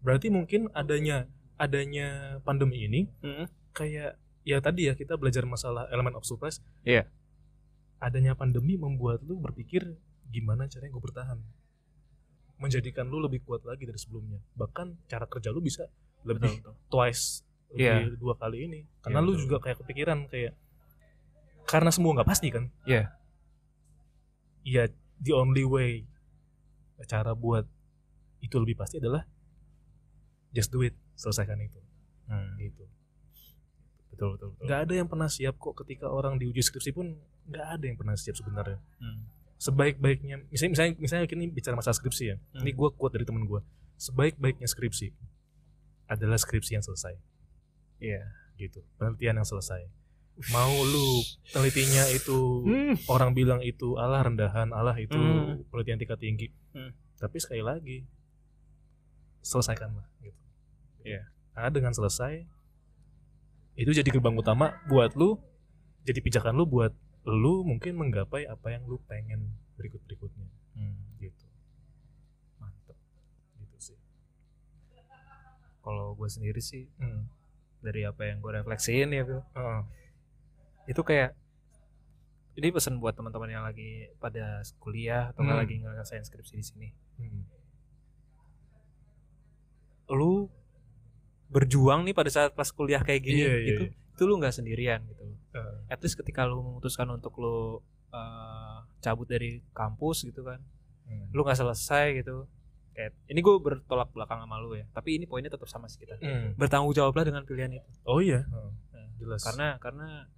[0.03, 3.47] Berarti mungkin adanya adanya pandemi ini Hmm.
[3.71, 6.59] kayak ya tadi ya kita belajar masalah elemen of surprise.
[6.83, 7.07] Iya.
[7.99, 9.97] Adanya pandemi membuat lu berpikir
[10.29, 11.39] gimana caranya gue bertahan.
[12.59, 14.43] Menjadikan lu lebih kuat lagi dari sebelumnya.
[14.55, 15.87] Bahkan cara kerja lu bisa
[16.23, 18.19] lebih twice lebih Iya.
[18.19, 18.81] dua kali ini.
[19.01, 19.43] Karena Iya, lu betul.
[19.47, 20.53] juga kayak kepikiran kayak
[21.65, 22.67] karena semua nggak pasti kan.
[22.85, 23.15] Iya.
[24.65, 24.89] ya
[25.25, 26.05] the only way
[27.03, 27.65] cara buat
[28.39, 29.25] itu lebih pasti adalah
[30.51, 31.81] just do it selesaikan itu
[32.25, 32.57] Hmm.
[32.57, 32.85] gitu
[34.09, 34.65] Betul, betul, betul.
[34.65, 38.15] nggak ada yang pernah siap kok ketika orang diuji skripsi pun nggak ada yang pernah
[38.15, 39.27] siap sebenarnya Hmm.
[39.57, 42.63] sebaik-baiknya misalnya misalnya misalnya ini bicara masalah skripsi ya Hmm.
[42.63, 43.61] ini gue quote dari temen gue
[43.97, 45.11] sebaik-baiknya skripsi
[46.07, 47.15] adalah skripsi yang selesai
[47.99, 48.23] Iya.
[48.57, 49.85] gitu penelitian yang selesai
[50.51, 52.95] mau lu telitinya itu Hmm.
[53.07, 55.63] orang bilang itu Allah rendahan, Allah itu Hmm.
[55.71, 56.49] penelitian tingkat tinggi.
[56.75, 56.91] Hmm.
[57.17, 57.99] Tapi sekali lagi
[59.41, 60.41] selesaikanlah gitu.
[61.05, 61.23] Iya.
[61.55, 62.43] Karena dengan selesai
[63.75, 65.39] itu jadi gerbang utama buat lu
[66.03, 66.91] jadi pijakan lu buat
[67.25, 70.99] lu mungkin menggapai apa yang lu pengen berikut berikutnya Hmm.
[71.17, 71.47] gitu.
[72.59, 72.99] Mantap.
[73.57, 73.99] Gitu sih.
[75.79, 77.29] Kalau gue sendiri sih Hmm.
[77.79, 79.23] dari apa yang gue refleksiin ya.
[79.25, 79.81] Heeh.
[80.85, 81.33] Itu kayak
[82.55, 85.65] ini pesan buat teman-teman yang lagi pada kuliah atau nggak Hmm.
[85.67, 86.89] lagi ngerasain skripsi di sini.
[87.19, 87.43] Hmm.
[90.15, 90.47] Lu
[91.51, 93.95] berjuang nih pada saat pas kuliah kayak gini iya, gitu, iya.
[93.95, 95.23] itu lu nggak sendirian gitu.
[95.55, 97.79] Eh, At least ketika lu memutuskan untuk lu
[98.11, 100.59] uh, cabut dari kampus gitu kan,
[101.11, 101.31] hmm.
[101.35, 102.47] lu nggak selesai gitu.
[102.95, 106.19] Kayak ini gue bertolak belakang sama lu ya, tapi ini poinnya tetap sama sih kita.
[106.23, 106.55] Hmm.
[106.55, 107.91] Bertanggung jawablah dengan pilihan itu.
[108.07, 108.47] Oh iya.
[108.47, 108.71] Nah,
[109.19, 109.43] Jelas.
[109.43, 110.31] karena karena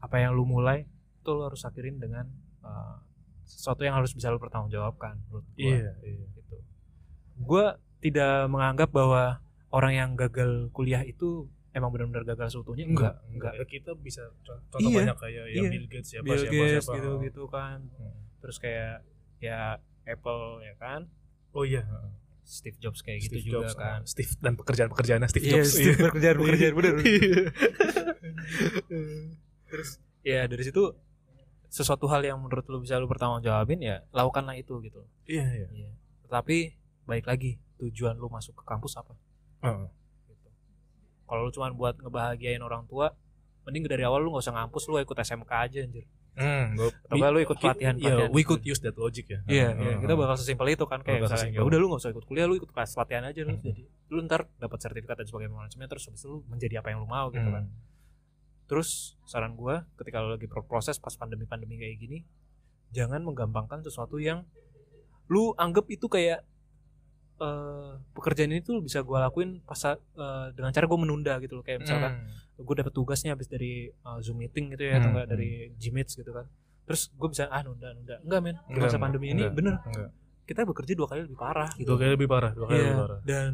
[0.00, 0.84] apa yang lu mulai
[1.16, 2.24] itu lu harus akhirin dengan
[2.60, 2.96] uh,
[3.42, 5.60] sesuatu yang harus bisa lu pertanggungjawabkan menurut gua.
[5.60, 6.24] Iya, iya.
[6.32, 6.56] gitu.
[7.38, 7.64] Gua
[7.98, 9.38] tidak menganggap bahwa
[9.68, 12.82] orang yang gagal kuliah itu emang benar-benar gagal seutuhnya.
[12.84, 15.70] Enggak enggak, ya kita bisa co- contoh Iya, banyak kayak ya iya.
[15.70, 16.96] Bill Gates siapa Bill siapa Gates siapa.
[16.96, 17.78] gitu gitu kan.
[17.94, 18.18] Hmm.
[18.40, 19.04] terus kayak
[19.38, 21.00] ya Apple ya kan?
[21.52, 21.84] Oh iya.
[22.42, 24.00] Steve Jobs kayak Steve gitu juga Jobs, kan.
[24.00, 25.70] ah, Steve dan pekerjaan pekerjaannya Steve Iya, Jobs.
[25.70, 26.94] Steve pekerjaan pekerjaan bener.
[26.98, 27.40] Iya.
[29.70, 30.92] terus ya dari situ
[31.66, 35.90] sesuatu hal yang menurut lu bisa lu pertanggungjawabin ya lakukanlah itu gitu iya iya Iya.
[36.28, 39.14] Tapi baik lagi tujuan lu masuk ke kampus apa?
[39.60, 39.86] Heeh.
[40.26, 40.46] Gitu.
[41.24, 43.10] Kalau lu cuma buat ngebahagiain orang tua,
[43.60, 46.06] mending dari awal lu nggak usah ngampus, lu ikut SMK aja anjir.
[46.32, 48.30] Hmm, Atau lu ikut pelatihan Iya, pelatihan.
[48.30, 49.42] we could use that logic ya.
[49.44, 50.22] Iya, Heeh, iya, kita heeh.
[50.22, 52.70] bakal sesimpel itu kan kayak misalnya ya udah lu nggak usah ikut kuliah, lu ikut
[52.70, 53.62] kelas pelatihan aja lu Mhm.
[53.64, 57.02] jadi lu ntar dapat sertifikat dan sebagainya macamnya terus habis itu lu menjadi apa yang
[57.02, 57.56] lu mau gitu Hmm.
[57.56, 57.64] kan.
[58.70, 62.18] Terus saran gua ketika lu lagi proses pas pandemi-pandemi kayak gini,
[62.90, 64.46] jangan menggampangkan sesuatu yang
[65.26, 66.46] lu anggap itu kayak
[67.40, 69.96] eh pekerjaan ini tuh bisa gua lakuin pas eh,
[70.52, 71.64] dengan cara gue menunda gitu loh.
[71.64, 72.60] Kayak misalkan Hmm.
[72.60, 76.14] gue dapet tugasnya habis dari eh, zoom meeting gitu ya atau Hmm, enggak dari Gmeets
[76.14, 76.44] gitu kan.
[76.84, 78.20] Terus gue bisa ah nunda nunda.
[78.20, 78.56] Enggak men.
[78.60, 79.74] Di masa enggak, pandemi ini enggak, bener.
[79.82, 80.10] Enggak.
[80.44, 81.86] kita bekerja dua kali lebih parah gitu.
[81.86, 83.18] Dua kali lebih parah, dua kali Iya, lebih parah.
[83.22, 83.50] dan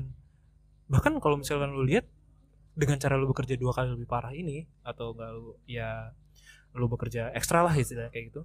[0.89, 2.09] bahkan kalau misalkan lu lihat
[2.77, 6.13] dengan cara lu bekerja dua kali lebih parah ini atau enggak lu ya
[6.73, 8.45] lu bekerja ekstra lah istilahnya kayak gitu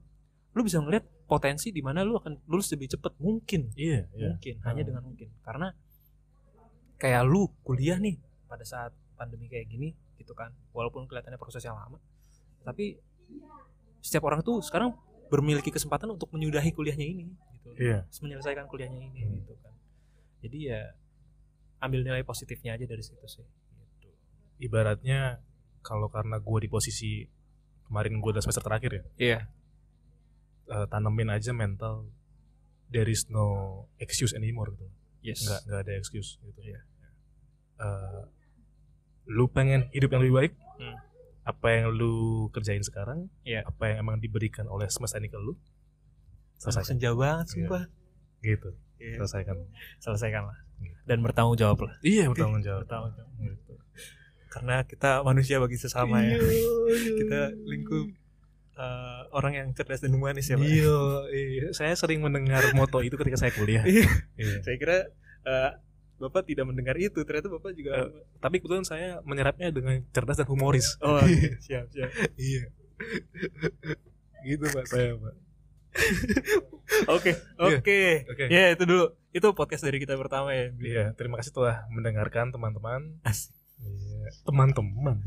[0.52, 4.30] lu bisa ngeliat potensi di mana lu akan lulus lebih cepet mungkin Iya, iya.
[4.32, 4.90] mungkin hanya Hmm.
[4.90, 5.68] dengan mungkin karena
[6.98, 8.16] kayak lu kuliah nih
[8.46, 12.00] pada saat pandemi kayak gini gitu kan walaupun kelihatannya proses yang lama
[12.62, 13.00] tapi
[14.00, 14.94] setiap orang tuh sekarang
[15.28, 17.26] bermiliki kesempatan untuk menyudahi kuliahnya ini
[17.58, 18.08] gitu Iya.
[18.18, 19.34] menyelesaikan kuliahnya ini Hmm.
[19.38, 19.74] gitu kan
[20.40, 20.82] jadi ya
[21.80, 23.46] ambil nilai positifnya aja dari situ sih
[24.62, 25.42] Ibaratnya
[25.82, 27.26] kalau karena gue di posisi
[27.84, 29.40] kemarin gue udah semester terakhir ya, iya
[30.70, 32.06] eh, tanemin aja mental
[32.88, 33.46] there is no
[33.98, 34.88] excuse anymore gitu.
[35.22, 36.80] yes Nggak nggak ada excuse gitu ya.
[37.78, 38.22] Eh,
[39.28, 40.54] lu pengen hidup yang lebih baik?
[40.78, 40.98] Hmm.
[41.42, 42.14] Apa yang lu
[42.50, 43.26] kerjain sekarang?
[43.42, 43.66] Iya.
[43.66, 45.58] Apa yang emang diberikan oleh semesta ini ke lu?
[46.62, 46.86] Anak Selesaikan.
[46.86, 47.54] senja banget Iya.
[47.58, 47.84] sumpah
[48.42, 48.70] Gitu.
[49.02, 49.16] Iya.
[49.18, 49.56] Selesaikan.
[49.98, 50.98] selesaikan lah Iya.
[51.04, 52.86] dan bertanggung jawab lah Iya bertanggung jawab.
[52.86, 53.74] bertanggung jawab Gitu.
[54.52, 58.12] Karena kita manusia bagi sesama ya Iya, kita lingkup
[58.76, 60.68] eh, orang yang cerdas dan humanis ya Pak.
[60.68, 61.00] Iya,
[61.32, 61.66] iya.
[61.72, 63.88] Saya sering mendengar moto itu ketika saya kuliah.
[63.88, 64.08] Iya.
[64.36, 64.56] Iya.
[64.68, 64.98] Saya kira
[65.48, 65.72] eh,
[66.22, 71.00] Bapak tidak mendengar itu, ternyata Bapak juga Tapi kebetulan saya menyerapnya dengan cerdas dan humoris.
[71.02, 71.18] Oh,
[71.66, 72.12] siap, siap.
[72.38, 72.70] Iya.
[74.46, 75.36] gitu Pak saya, Pak.
[77.10, 78.02] Oke, oke.
[78.30, 78.46] Oke.
[78.52, 79.16] Ya, itu dulu.
[79.32, 80.70] Itu podcast dari kita pertama ya.
[80.78, 83.18] Iya, terima kasih telah mendengarkan teman-teman.
[83.26, 83.61] Asik.
[83.82, 85.18] Iya, teman-teman.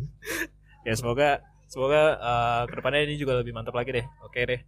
[0.84, 4.06] Ya, semoga semoga eh, ke depannya ini juga lebih mantap lagi deh.
[4.22, 4.60] Oke deh.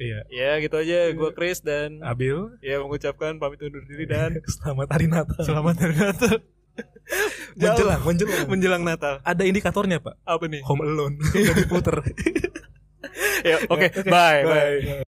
[0.00, 1.12] Iya, Ya, gitu aja.
[1.12, 2.56] Gua Chris dan Abil.
[2.64, 5.40] ya mengucapkan pamit undur diri dan Selamat hari Natal.
[5.44, 6.36] selamat hari Natal.
[7.60, 8.46] menjelang, menjelang.
[8.48, 9.20] Menjelang Natal.
[9.20, 10.16] Ada indikatornya, Pak.
[10.24, 10.64] Apa nih?
[10.64, 11.16] Home Alone.
[11.20, 11.96] Udah diputer.
[13.40, 13.88] Ya, oke.
[14.06, 14.76] Bye, bye.
[14.84, 15.09] Bye.